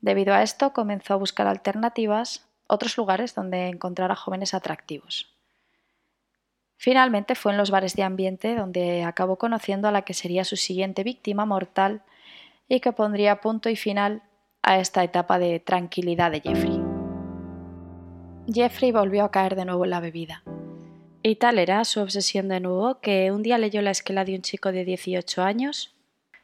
Debido 0.00 0.34
a 0.34 0.42
esto, 0.42 0.72
comenzó 0.72 1.14
a 1.14 1.16
buscar 1.16 1.46
alternativas, 1.46 2.47
otros 2.68 2.96
lugares 2.96 3.34
donde 3.34 3.66
encontrar 3.66 4.12
a 4.12 4.16
jóvenes 4.16 4.54
atractivos. 4.54 5.34
Finalmente 6.76 7.34
fue 7.34 7.50
en 7.50 7.58
los 7.58 7.72
bares 7.72 7.96
de 7.96 8.04
ambiente 8.04 8.54
donde 8.54 9.02
acabó 9.02 9.36
conociendo 9.36 9.88
a 9.88 9.92
la 9.92 10.02
que 10.02 10.14
sería 10.14 10.44
su 10.44 10.56
siguiente 10.56 11.02
víctima 11.02 11.44
mortal 11.44 12.02
y 12.68 12.78
que 12.78 12.92
pondría 12.92 13.40
punto 13.40 13.68
y 13.68 13.74
final 13.74 14.22
a 14.62 14.78
esta 14.78 15.02
etapa 15.02 15.40
de 15.40 15.58
tranquilidad 15.58 16.30
de 16.30 16.40
Jeffrey. 16.40 16.80
Jeffrey 18.52 18.92
volvió 18.92 19.24
a 19.24 19.30
caer 19.30 19.56
de 19.56 19.64
nuevo 19.64 19.84
en 19.84 19.90
la 19.90 20.00
bebida. 20.00 20.42
Y 21.22 21.36
tal 21.36 21.58
era 21.58 21.84
su 21.84 22.00
obsesión 22.00 22.48
de 22.48 22.60
nuevo 22.60 23.00
que 23.00 23.32
un 23.32 23.42
día 23.42 23.58
leyó 23.58 23.82
la 23.82 23.90
esquela 23.90 24.24
de 24.24 24.36
un 24.36 24.42
chico 24.42 24.70
de 24.70 24.84
18 24.84 25.42
años, 25.42 25.94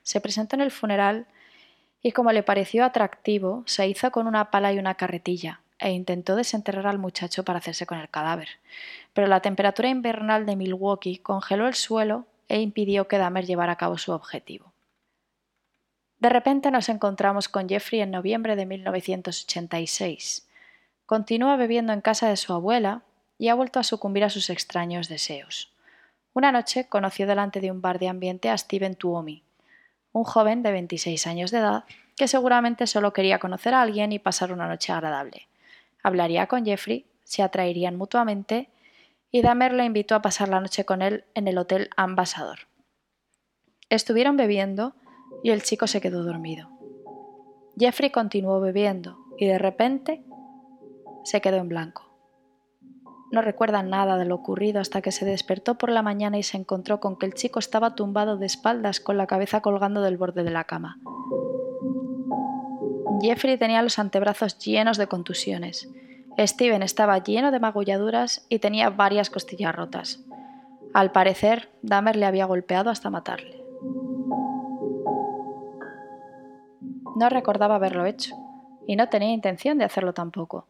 se 0.03 0.21
presentó 0.21 0.57
en 0.57 0.63
el 0.63 0.71
funeral 0.71 1.27
y 2.03 2.13
como 2.13 2.33
le 2.33 2.43
pareció 2.43 2.85
atractivo, 2.85 3.63
se 3.67 3.87
hizo 3.87 4.11
con 4.11 4.27
una 4.27 4.51
pala 4.51 4.73
y 4.73 4.79
una 4.79 4.95
carretilla 4.97 5.61
e 5.85 5.93
intentó 5.93 6.35
desenterrar 6.35 6.87
al 6.87 6.99
muchacho 6.99 7.45
para 7.45 7.59
hacerse 7.59 7.85
con 7.85 7.99
el 7.99 8.09
cadáver. 8.09 8.49
Pero 9.13 9.27
la 9.27 9.41
temperatura 9.41 9.91
invernal 9.91 10.47
de 10.47 10.57
Milwaukee 10.57 11.19
congeló 11.19 11.69
el 11.69 11.75
suelo 11.75 12.25
e 12.49 12.63
impidió 12.63 13.07
que 13.07 13.19
Dahmer 13.19 13.45
llevara 13.45 13.73
a 13.73 13.77
cabo 13.77 13.99
su 13.99 14.13
objetivo. 14.13 14.73
De 16.21 16.31
repente 16.31 16.71
nos 16.71 16.89
encontramos 16.89 17.51
con 17.51 17.69
Jeffrey 17.69 18.01
en 18.01 18.13
noviembre 18.13 18.57
de 18.57 18.65
1986. 18.65 20.49
Continúa 21.05 21.57
bebiendo 21.57 21.93
en 21.93 22.01
casa 22.01 22.31
de 22.31 22.39
su 22.39 22.55
abuela 22.55 23.03
y 23.37 23.49
ha 23.49 23.55
vuelto 23.55 23.79
a 23.79 23.85
sucumbir 23.85 24.25
a 24.25 24.31
sus 24.31 24.49
extraños 24.49 25.11
deseos. 25.11 25.71
Una 26.33 26.51
noche 26.51 26.89
conoció 26.89 27.27
delante 27.27 27.61
de 27.61 27.71
un 27.71 27.83
bar 27.83 27.99
de 27.99 28.09
ambiente 28.09 28.49
a 28.49 28.57
Steven 28.57 28.95
Tuomi, 28.95 29.43
un 30.13 30.25
joven 30.25 30.63
de 30.63 30.73
26 30.73 31.27
años 31.27 31.51
de 31.51 31.59
edad 31.59 31.85
que 32.17 32.27
seguramente 32.27 32.87
solo 32.87 33.13
quería 33.13 33.39
conocer 33.39 33.75
a 33.75 33.83
alguien 33.83 34.13
y 34.13 34.19
pasar 34.19 34.51
una 34.51 34.67
noche 34.67 34.91
agradable. 34.91 35.47
Hablaría 36.05 36.47
con 36.47 36.67
Jeffrey, 36.67 37.07
se 37.25 37.43
atraerían 37.43 37.97
mutuamente 37.97 38.69
y 39.31 39.41
Dahmer 39.43 39.73
le 39.73 39.87
invitó 39.87 40.15
a 40.15 40.23
pasar 40.23 40.51
la 40.51 40.61
noche 40.61 40.85
con 40.85 41.03
él 41.03 41.25
en 41.35 41.49
el 41.49 41.59
Hotel 41.59 41.89
Ambassador. 41.97 42.69
Estuvieron 43.89 44.37
bebiendo 44.37 44.95
y 45.43 45.51
el 45.51 45.63
chico 45.63 45.87
se 45.87 46.03
quedó 46.03 46.23
dormido. 46.23 46.69
Jeffrey 47.79 48.11
continuó 48.11 48.61
bebiendo 48.61 49.19
y 49.39 49.47
de 49.47 49.59
repente 49.59 50.23
se 51.25 51.41
quedó 51.41 51.57
en 51.57 51.71
blanco. 51.71 52.15
No 53.33 53.41
recuerda 53.41 53.83
nada 53.83 54.19
de 54.19 54.27
lo 54.27 54.37
ocurrido 54.37 54.81
hasta 54.81 55.01
que 55.01 55.11
se 55.11 55.25
despertó 55.25 55.79
por 55.79 55.91
la 55.91 56.03
mañana 56.03 56.39
y 56.39 56.43
se 56.43 56.59
encontró 56.59 57.01
con 57.01 57.17
que 57.17 57.27
el 57.27 57.35
chico 57.35 57.59
estaba 57.59 57.95
tumbado 57.95 58.37
de 58.37 58.47
espaldas 58.47 59.01
con 59.01 59.17
la 59.17 59.27
cabeza 59.27 59.63
colgando 59.63 60.03
del 60.03 60.19
borde 60.19 60.45
de 60.45 60.51
la 60.51 60.65
cama. 60.65 61.01
Jeffrey 63.21 63.57
tenía 63.57 63.83
los 63.83 63.99
antebrazos 63.99 64.59
llenos 64.59 64.99
de 64.99 65.07
contusiones. 65.07 65.89
Steven 66.39 66.83
estaba 66.83 67.23
lleno 67.23 67.51
de 67.51 67.61
magulladuras 67.61 68.47
y 68.49 68.59
tenía 68.59 68.91
varias 68.91 69.31
costillas 69.31 69.75
rotas. 69.75 70.21
Al 70.93 71.13
parecer, 71.13 71.71
Dahmer 71.83 72.17
le 72.17 72.27
había 72.27 72.47
golpeado 72.47 72.91
hasta 72.91 73.11
matarle. 73.11 73.63
No 77.17 77.29
recordaba 77.29 77.77
haberlo 77.77 78.07
hecho, 78.07 78.37
y 78.87 78.97
no 78.97 79.09
tenía 79.09 79.33
intención 79.33 79.79
de 79.79 79.85
hacerlo 79.85 80.13
tampoco. 80.13 80.67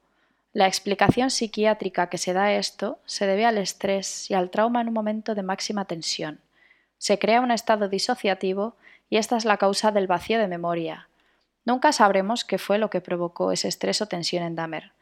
La 0.52 0.66
explicación 0.66 1.30
psiquiátrica 1.30 2.09
que 2.09 2.18
se 2.18 2.33
da 2.33 2.44
a 2.44 2.54
esto 2.54 2.98
se 3.07 3.26
debe 3.26 3.44
al 3.44 3.59
estrés 3.59 4.30
y 4.30 4.35
al 4.35 4.50
trauma 4.50 4.80
en 4.80 4.88
un 4.88 4.94
momento 4.94 5.35
de 5.35 5.42
máxima 5.42 5.85
tensión. 5.85 6.40
Se 6.98 7.18
crea 7.18 7.40
un 7.40 7.50
estado 7.50 7.88
disociativo 7.88 8.76
y 9.11 9.16
esta 9.16 9.37
es 9.37 9.44
la 9.44 9.57
causa 9.57 9.90
del 9.90 10.07
vacío 10.07 10.38
de 10.38 10.48
memoria. 10.48 11.09
Nunca 11.64 11.92
sabremos 11.92 12.44
qué 12.44 12.59
fue 12.59 12.79
lo 12.79 12.90
que 12.90 13.00
provocó 13.00 13.53
ese 13.53 13.68
estrés 13.68 14.03
o 14.03 14.07
tensión 14.07 14.42
en 14.42 14.55
Dahmer. 14.55 14.92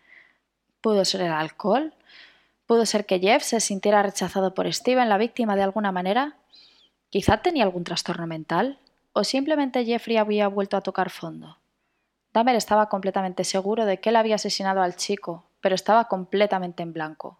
¿Pudo 0.80 1.04
ser 1.04 1.22
el 1.22 1.32
alcohol? 1.32 1.94
¿Pudo 2.66 2.86
ser 2.86 3.06
que 3.06 3.18
Jeff 3.18 3.42
se 3.42 3.60
sintiera 3.60 4.02
rechazado 4.02 4.54
por 4.54 4.72
Steven, 4.72 5.08
la 5.08 5.18
víctima, 5.18 5.56
de 5.56 5.62
alguna 5.62 5.92
manera? 5.92 6.36
¿Quizá 7.10 7.38
tenía 7.38 7.64
algún 7.64 7.84
trastorno 7.84 8.26
mental? 8.26 8.78
¿O 9.12 9.24
simplemente 9.24 9.84
Jeffrey 9.84 10.16
había 10.16 10.48
vuelto 10.48 10.76
a 10.76 10.80
tocar 10.80 11.10
fondo? 11.10 11.58
Dahmer 12.32 12.56
estaba 12.56 12.88
completamente 12.88 13.44
seguro 13.44 13.84
de 13.84 14.00
que 14.00 14.08
él 14.08 14.16
había 14.16 14.36
asesinado 14.36 14.80
al 14.80 14.96
chico, 14.96 15.44
pero 15.60 15.74
estaba 15.74 16.08
completamente 16.08 16.82
en 16.82 16.92
blanco. 16.92 17.38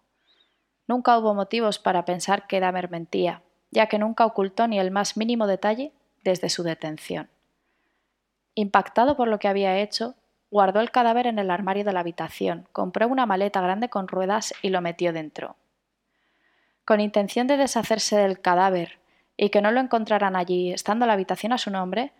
Nunca 0.87 1.17
hubo 1.17 1.33
motivos 1.33 1.79
para 1.79 2.05
pensar 2.05 2.45
que 2.45 2.59
Dahmer 2.59 2.91
mentía, 2.91 3.41
ya 3.71 3.87
que 3.87 3.97
nunca 3.97 4.25
ocultó 4.25 4.67
ni 4.67 4.79
el 4.79 4.91
más 4.91 5.17
mínimo 5.17 5.47
detalle 5.47 5.93
desde 6.23 6.49
su 6.49 6.61
detención. 6.61 7.29
Impactado 8.55 9.15
por 9.15 9.27
lo 9.27 9.39
que 9.39 9.47
había 9.47 9.79
hecho, 9.79 10.15
guardó 10.51 10.79
el 10.79 10.91
cadáver 10.91 11.27
en 11.27 11.39
el 11.39 11.49
armario 11.49 11.83
de 11.83 11.93
la 11.93 12.01
habitación, 12.01 12.67
compró 12.71 13.07
una 13.07 13.25
maleta 13.25 13.61
grande 13.61 13.89
con 13.89 14.07
ruedas 14.07 14.53
y 14.61 14.69
lo 14.69 14.81
metió 14.81 15.11
dentro. 15.11 15.55
Con 16.85 16.99
intención 16.99 17.47
de 17.47 17.57
deshacerse 17.57 18.17
del 18.17 18.39
cadáver 18.39 18.99
y 19.35 19.49
que 19.49 19.61
no 19.61 19.71
lo 19.71 19.79
encontraran 19.79 20.35
allí, 20.35 20.71
estando 20.71 21.05
la 21.05 21.13
habitación 21.13 21.53
a 21.53 21.57
su 21.57 21.71
nombre, 21.71 22.11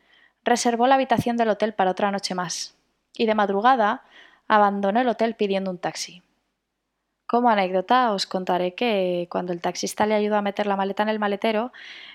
reservó 0.43 0.88
la 0.88 0.96
habitación 0.96 1.38
del 1.38 1.50
hotel 1.50 1.74
para 1.74 1.91
otra 1.91 2.10
noche 2.10 2.34
más, 2.34 2.76
y 3.15 3.28
de 3.28 3.36
madrugada 3.36 4.04
abandonó 4.48 5.00
el 5.00 5.10
hotel 5.10 5.36
pidiendo 5.36 5.69
un 5.69 5.78
taxi. 5.78 6.24
Como 7.28 7.50
anécdota 7.50 8.12
os 8.13 8.26
contaré 8.26 8.76
que 8.76 9.28
cuando 9.30 9.54
el 9.54 9.62
taxista 9.62 10.06
le 10.06 10.15
ayudó 10.15 10.36
a 10.38 10.41
meter 10.41 10.67
la 10.67 10.76
maleta 10.76 11.04
en 11.04 11.10
el 11.10 11.19
maletero, 11.19 11.72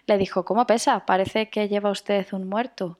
le 0.06 0.18
dijo 0.18 0.44
¿Cómo 0.44 0.66
pesa? 0.66 1.06
Parece 1.06 1.48
que 1.48 1.68
lleva 1.68 1.90
usted 1.90 2.26
un 2.32 2.48
muerto. 2.48 2.98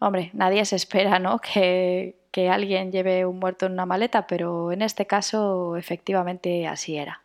Hombre, 0.00 0.30
nadie 0.32 0.64
se 0.64 0.76
espera, 0.76 1.18
¿no? 1.18 1.40
Que, 1.52 2.16
que 2.30 2.48
alguien 2.50 2.92
lleve 2.92 3.26
un 3.26 3.38
muerto 3.38 3.66
en 3.66 3.72
una 3.72 3.86
maleta, 3.86 4.26
pero 4.26 4.72
en 4.72 4.82
este 4.82 5.06
caso 5.06 5.76
efectivamente 5.76 6.66
así 6.66 6.96
era. 6.96 7.22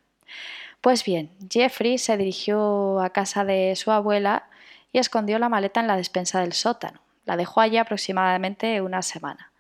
Pues 0.81 1.05
bien, 1.05 1.31
Jeffrey 1.49 1.97
se 1.97 2.17
dirigió 2.17 2.99
a 2.99 3.12
casa 3.12 3.45
de 3.45 3.75
su 3.75 3.91
abuela 3.91 4.49
y 4.91 4.99
escondió 4.99 5.39
la 5.39 5.49
maleta 5.49 5.79
en 5.79 5.88
la 5.88 5.95
despensa 5.95 6.41
del 6.41 6.53
sótano. 6.53 6.99
La 7.25 7.38
dejó 7.38 7.62
allí 7.62 7.77
aproximadamente 7.77 8.81
una 8.81 9.01
semana. 9.01 9.51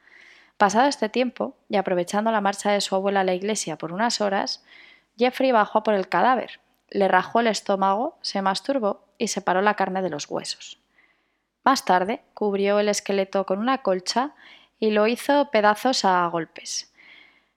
Pasado 0.57 0.87
este 0.87 1.09
tiempo, 1.09 1.55
y 1.69 1.77
aprovechando 1.77 2.31
la 2.31 2.41
marcha 2.41 2.71
de 2.71 2.81
su 2.81 2.95
abuela 2.95 3.21
a 3.21 3.23
la 3.23 3.33
iglesia 3.33 3.77
por 3.77 3.93
unas 3.93 4.21
horas, 4.21 4.63
Jeffrey 5.17 5.51
bajó 5.51 5.83
por 5.83 5.93
el 5.93 6.09
cadáver, 6.09 6.59
le 6.89 7.07
rajó 7.07 7.39
el 7.39 7.47
estómago, 7.47 8.17
se 8.21 8.41
masturbó 8.41 9.05
y 9.17 9.29
separó 9.29 9.61
la 9.61 9.75
carne 9.75 10.01
de 10.01 10.09
los 10.09 10.29
huesos. 10.29 10.82
Más 11.63 11.85
tarde, 11.85 12.21
cubrió 12.33 12.79
el 12.79 12.89
esqueleto 12.89 13.45
con 13.45 13.59
una 13.59 13.79
colcha 13.79 14.31
y 14.79 14.91
lo 14.91 15.07
hizo 15.07 15.49
pedazos 15.49 16.03
a 16.03 16.27
golpes. 16.27 16.93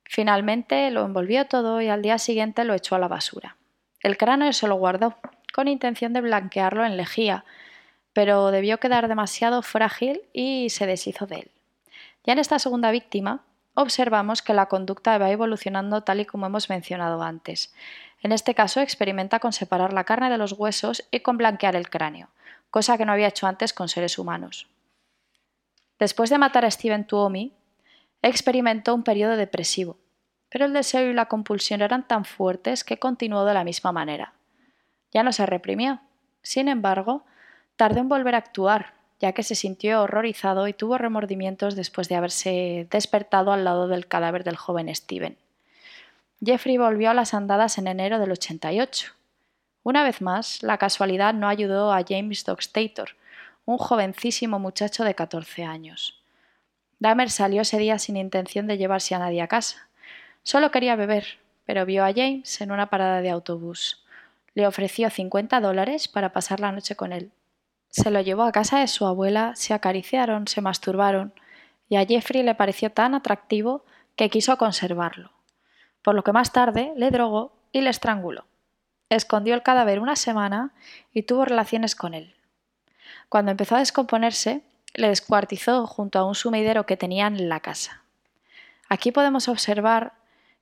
Finalmente 0.04 0.90
lo 0.90 1.04
envolvió 1.04 1.46
todo 1.46 1.80
y 1.80 1.88
al 1.88 2.02
día 2.02 2.18
siguiente 2.18 2.64
lo 2.64 2.74
echó 2.74 2.94
a 2.94 3.00
la 3.00 3.08
basura. 3.08 3.56
El 4.00 4.16
cráneo 4.16 4.52
se 4.52 4.68
lo 4.68 4.76
guardó, 4.76 5.16
con 5.52 5.66
intención 5.68 6.12
de 6.12 6.20
blanquearlo 6.20 6.84
en 6.84 6.96
lejía, 6.96 7.44
pero 8.12 8.50
debió 8.50 8.78
quedar 8.78 9.08
demasiado 9.08 9.62
frágil 9.62 10.22
y 10.32 10.70
se 10.70 10.86
deshizo 10.86 11.26
de 11.26 11.36
él. 11.36 11.50
Ya 12.24 12.34
en 12.34 12.38
esta 12.38 12.58
segunda 12.58 12.90
víctima, 12.90 13.44
observamos 13.74 14.42
que 14.42 14.54
la 14.54 14.66
conducta 14.66 15.18
va 15.18 15.30
evolucionando 15.30 16.02
tal 16.02 16.20
y 16.20 16.24
como 16.24 16.46
hemos 16.46 16.70
mencionado 16.70 17.22
antes. 17.22 17.74
En 18.22 18.32
este 18.32 18.54
caso 18.54 18.80
experimenta 18.80 19.38
con 19.40 19.52
separar 19.52 19.92
la 19.92 20.04
carne 20.04 20.30
de 20.30 20.38
los 20.38 20.52
huesos 20.52 21.04
y 21.10 21.20
con 21.20 21.36
blanquear 21.36 21.76
el 21.76 21.90
cráneo, 21.90 22.28
cosa 22.76 22.98
que 22.98 23.06
no 23.06 23.12
había 23.12 23.28
hecho 23.28 23.46
antes 23.46 23.72
con 23.72 23.88
seres 23.88 24.18
humanos. 24.18 24.68
Después 25.98 26.28
de 26.28 26.36
matar 26.36 26.66
a 26.66 26.70
Steven 26.70 27.06
Tuomi, 27.06 27.54
experimentó 28.20 28.94
un 28.94 29.02
periodo 29.02 29.38
depresivo, 29.38 29.96
pero 30.50 30.66
el 30.66 30.74
deseo 30.74 31.10
y 31.10 31.14
la 31.14 31.24
compulsión 31.24 31.80
eran 31.80 32.06
tan 32.06 32.26
fuertes 32.26 32.84
que 32.84 32.98
continuó 32.98 33.46
de 33.46 33.54
la 33.54 33.64
misma 33.64 33.92
manera. 33.92 34.34
Ya 35.10 35.22
no 35.22 35.32
se 35.32 35.46
reprimió. 35.46 36.02
Sin 36.42 36.68
embargo, 36.68 37.24
Tardó 37.76 38.00
en 38.00 38.08
volver 38.08 38.34
a 38.34 38.38
actuar, 38.38 38.94
ya 39.20 39.32
que 39.32 39.42
se 39.42 39.54
sintió 39.54 40.02
horrorizado 40.02 40.66
y 40.66 40.72
tuvo 40.72 40.96
remordimientos 40.96 41.76
después 41.76 42.08
de 42.08 42.16
haberse 42.16 42.88
despertado 42.90 43.52
al 43.52 43.64
lado 43.64 43.86
del 43.86 44.06
cadáver 44.06 44.44
del 44.44 44.56
joven 44.56 44.94
Steven. 44.94 45.36
Jeffrey 46.44 46.78
volvió 46.78 47.10
a 47.10 47.14
las 47.14 47.34
andadas 47.34 47.78
en 47.78 47.86
enero 47.86 48.18
del 48.18 48.32
88. 48.32 49.12
Una 49.86 50.02
vez 50.02 50.20
más, 50.20 50.64
la 50.64 50.78
casualidad 50.78 51.32
no 51.32 51.46
ayudó 51.46 51.92
a 51.92 52.02
James 52.04 52.44
Dockstator, 52.44 53.10
un 53.66 53.78
jovencísimo 53.78 54.58
muchacho 54.58 55.04
de 55.04 55.14
14 55.14 55.62
años. 55.62 56.20
Dahmer 56.98 57.30
salió 57.30 57.62
ese 57.62 57.78
día 57.78 58.00
sin 58.00 58.16
intención 58.16 58.66
de 58.66 58.78
llevarse 58.78 59.14
a 59.14 59.20
nadie 59.20 59.42
a 59.42 59.46
casa. 59.46 59.86
Solo 60.42 60.72
quería 60.72 60.96
beber, 60.96 61.38
pero 61.66 61.86
vio 61.86 62.04
a 62.04 62.12
James 62.12 62.60
en 62.60 62.72
una 62.72 62.90
parada 62.90 63.20
de 63.20 63.30
autobús. 63.30 64.04
Le 64.54 64.66
ofreció 64.66 65.08
50 65.08 65.60
dólares 65.60 66.08
para 66.08 66.32
pasar 66.32 66.58
la 66.58 66.72
noche 66.72 66.96
con 66.96 67.12
él. 67.12 67.30
Se 67.88 68.10
lo 68.10 68.20
llevó 68.20 68.42
a 68.42 68.50
casa 68.50 68.80
de 68.80 68.88
su 68.88 69.06
abuela, 69.06 69.52
se 69.54 69.72
acariciaron, 69.72 70.48
se 70.48 70.62
masturbaron, 70.62 71.32
y 71.88 71.94
a 71.94 72.04
Jeffrey 72.04 72.42
le 72.42 72.56
pareció 72.56 72.90
tan 72.90 73.14
atractivo 73.14 73.84
que 74.16 74.30
quiso 74.30 74.58
conservarlo, 74.58 75.30
por 76.02 76.16
lo 76.16 76.24
que 76.24 76.32
más 76.32 76.52
tarde 76.52 76.92
le 76.96 77.12
drogó 77.12 77.52
y 77.70 77.82
le 77.82 77.90
estranguló. 77.90 78.46
Escondió 79.08 79.54
el 79.54 79.62
cadáver 79.62 80.00
una 80.00 80.16
semana 80.16 80.72
y 81.12 81.22
tuvo 81.22 81.44
relaciones 81.44 81.94
con 81.94 82.14
él. 82.14 82.34
Cuando 83.28 83.50
empezó 83.50 83.76
a 83.76 83.80
descomponerse, 83.80 84.62
le 84.94 85.08
descuartizó 85.08 85.86
junto 85.86 86.18
a 86.18 86.24
un 86.24 86.34
sumidero 86.34 86.86
que 86.86 86.96
tenían 86.96 87.36
en 87.36 87.48
la 87.48 87.60
casa. 87.60 88.02
Aquí 88.88 89.12
podemos 89.12 89.48
observar 89.48 90.14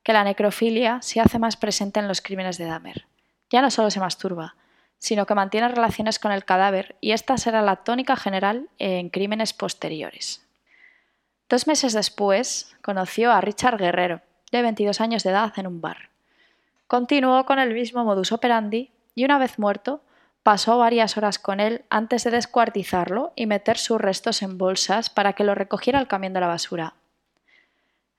que 0.03 0.13
la 0.13 0.25
necrofilia 0.25 1.01
se 1.03 1.21
hace 1.21 1.39
más 1.39 1.57
presente 1.57 2.01
en 2.01 2.09
los 2.09 2.21
crímenes 2.21 2.59
de 2.59 2.67
Dahmer. 2.67 3.07
Ya 3.51 3.63
no 3.63 3.71
solo 3.71 3.91
se 3.91 4.01
masturba, 4.01 4.57
sino 4.99 5.27
que 5.27 5.35
mantiene 5.35 5.69
relaciones 5.69 6.19
con 6.19 6.33
el 6.33 6.45
cadáver 6.45 6.97
y 7.01 7.13
esta 7.13 7.37
será 7.37 7.63
la 7.63 7.77
tónica 7.77 8.17
general 8.17 8.69
en 8.79 9.11
crímenes 9.11 9.53
posteriores. 9.53 10.47
Dos 11.49 11.67
meses 11.67 11.93
después, 11.93 12.75
conoció 12.83 13.31
a 13.31 13.41
Richard 13.41 13.79
Guerrero, 13.79 14.23
de 14.51 14.63
22 14.63 15.01
años 15.01 15.23
de 15.23 15.31
edad, 15.31 15.53
en 15.57 15.67
un 15.67 15.81
bar. 15.81 16.14
Continuó 16.95 17.45
con 17.45 17.59
el 17.59 17.75
mismo 17.75 18.05
modus 18.05 18.31
operandi 18.31 18.93
y 19.17 19.25
una 19.25 19.37
vez 19.37 19.59
muerto, 19.59 20.05
pasó 20.45 20.79
varias 20.79 21.17
horas 21.17 21.41
con 21.41 21.59
él 21.59 21.85
antes 21.91 22.23
de 22.23 22.31
descuartizarlo 22.31 23.33
y 23.35 23.47
meter 23.47 23.79
sus 23.79 24.01
restos 24.01 24.43
en 24.43 24.59
bolsas 24.59 25.11
para 25.11 25.33
que 25.33 25.43
lo 25.43 25.57
recogiera 25.57 25.99
el 25.99 26.07
camión 26.07 26.35
de 26.35 26.39
la 26.39 26.47
basura. 26.47 26.95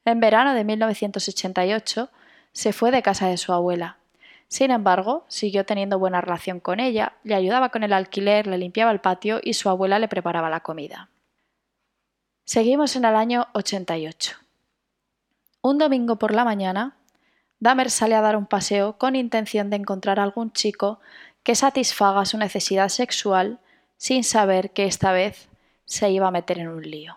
En 0.03 0.19
verano 0.19 0.53
de 0.53 0.65
1988 0.65 2.09
se 2.51 2.73
fue 2.73 2.91
de 2.91 3.01
casa 3.01 3.27
de 3.27 3.37
su 3.37 3.53
abuela, 3.53 3.95
sin 4.49 4.71
embargo, 4.71 5.23
siguió 5.29 5.65
teniendo 5.65 5.97
buena 5.97 6.19
relación 6.19 6.59
con 6.59 6.81
ella, 6.81 7.13
le 7.23 7.35
ayudaba 7.35 7.69
con 7.69 7.83
el 7.83 7.93
alquiler, 7.93 8.45
le 8.45 8.57
limpiaba 8.57 8.91
el 8.91 8.99
patio 8.99 9.39
y 9.41 9.53
su 9.53 9.69
abuela 9.69 9.99
le 9.99 10.09
preparaba 10.09 10.49
la 10.49 10.59
comida. 10.59 11.09
Seguimos 12.43 12.97
en 12.97 13.05
el 13.05 13.15
año 13.15 13.47
88. 13.53 14.35
Un 15.61 15.77
domingo 15.77 16.17
por 16.17 16.33
la 16.33 16.43
mañana, 16.43 16.97
Dahmer 17.59 17.89
sale 17.89 18.15
a 18.15 18.21
dar 18.21 18.35
un 18.35 18.45
paseo 18.45 18.97
con 18.97 19.15
intención 19.15 19.69
de 19.69 19.77
encontrar 19.77 20.19
algún 20.19 20.51
chico 20.51 20.99
que 21.43 21.55
satisfaga 21.55 22.25
su 22.25 22.37
necesidad 22.37 22.89
sexual 22.89 23.59
sin 23.97 24.23
saber 24.23 24.71
que 24.71 24.85
esta 24.85 25.11
vez 25.11 25.49
se 25.85 26.09
iba 26.09 26.27
a 26.27 26.31
meter 26.31 26.59
en 26.59 26.67
un 26.67 26.81
lío. 26.81 27.15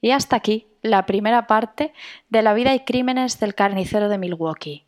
Y 0.00 0.10
hasta 0.12 0.36
aquí 0.36 0.66
la 0.82 1.06
primera 1.06 1.46
parte 1.46 1.92
de 2.28 2.42
la 2.42 2.54
vida 2.54 2.74
y 2.74 2.80
crímenes 2.80 3.40
del 3.40 3.54
carnicero 3.54 4.08
de 4.08 4.18
Milwaukee. 4.18 4.84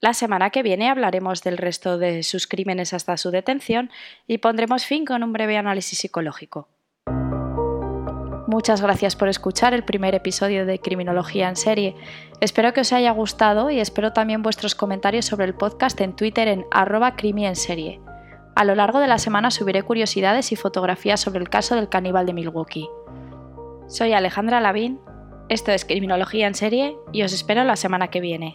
La 0.00 0.14
semana 0.14 0.50
que 0.50 0.62
viene 0.62 0.88
hablaremos 0.88 1.42
del 1.42 1.58
resto 1.58 1.98
de 1.98 2.22
sus 2.22 2.46
crímenes 2.46 2.94
hasta 2.94 3.18
su 3.18 3.30
detención 3.30 3.90
y 4.26 4.38
pondremos 4.38 4.86
fin 4.86 5.04
con 5.04 5.22
un 5.22 5.32
breve 5.32 5.58
análisis 5.58 5.98
psicológico. 5.98 6.68
Muchas 8.46 8.80
gracias 8.80 9.14
por 9.14 9.28
escuchar 9.28 9.74
el 9.74 9.84
primer 9.84 10.14
episodio 10.14 10.66
de 10.66 10.80
Criminología 10.80 11.48
en 11.48 11.56
serie. 11.56 11.94
Espero 12.40 12.72
que 12.72 12.80
os 12.80 12.92
haya 12.92 13.12
gustado 13.12 13.70
y 13.70 13.78
espero 13.78 14.12
también 14.12 14.42
vuestros 14.42 14.74
comentarios 14.74 15.26
sobre 15.26 15.44
el 15.44 15.54
podcast 15.54 16.00
en 16.00 16.16
Twitter 16.16 16.48
en 16.48 16.66
arroba. 16.70 17.14
A 18.56 18.64
lo 18.64 18.74
largo 18.74 18.98
de 18.98 19.06
la 19.06 19.18
semana 19.18 19.50
subiré 19.50 19.82
curiosidades 19.82 20.50
y 20.50 20.56
fotografías 20.56 21.20
sobre 21.20 21.38
el 21.38 21.48
caso 21.48 21.76
del 21.76 21.88
caníbal 21.88 22.26
de 22.26 22.32
Milwaukee. 22.32 22.88
Soy 23.90 24.12
Alejandra 24.12 24.60
Lavín, 24.60 25.00
esto 25.48 25.72
es 25.72 25.84
Criminología 25.84 26.46
en 26.46 26.54
serie 26.54 26.96
y 27.12 27.24
os 27.24 27.32
espero 27.32 27.64
la 27.64 27.74
semana 27.74 28.06
que 28.06 28.20
viene. 28.20 28.54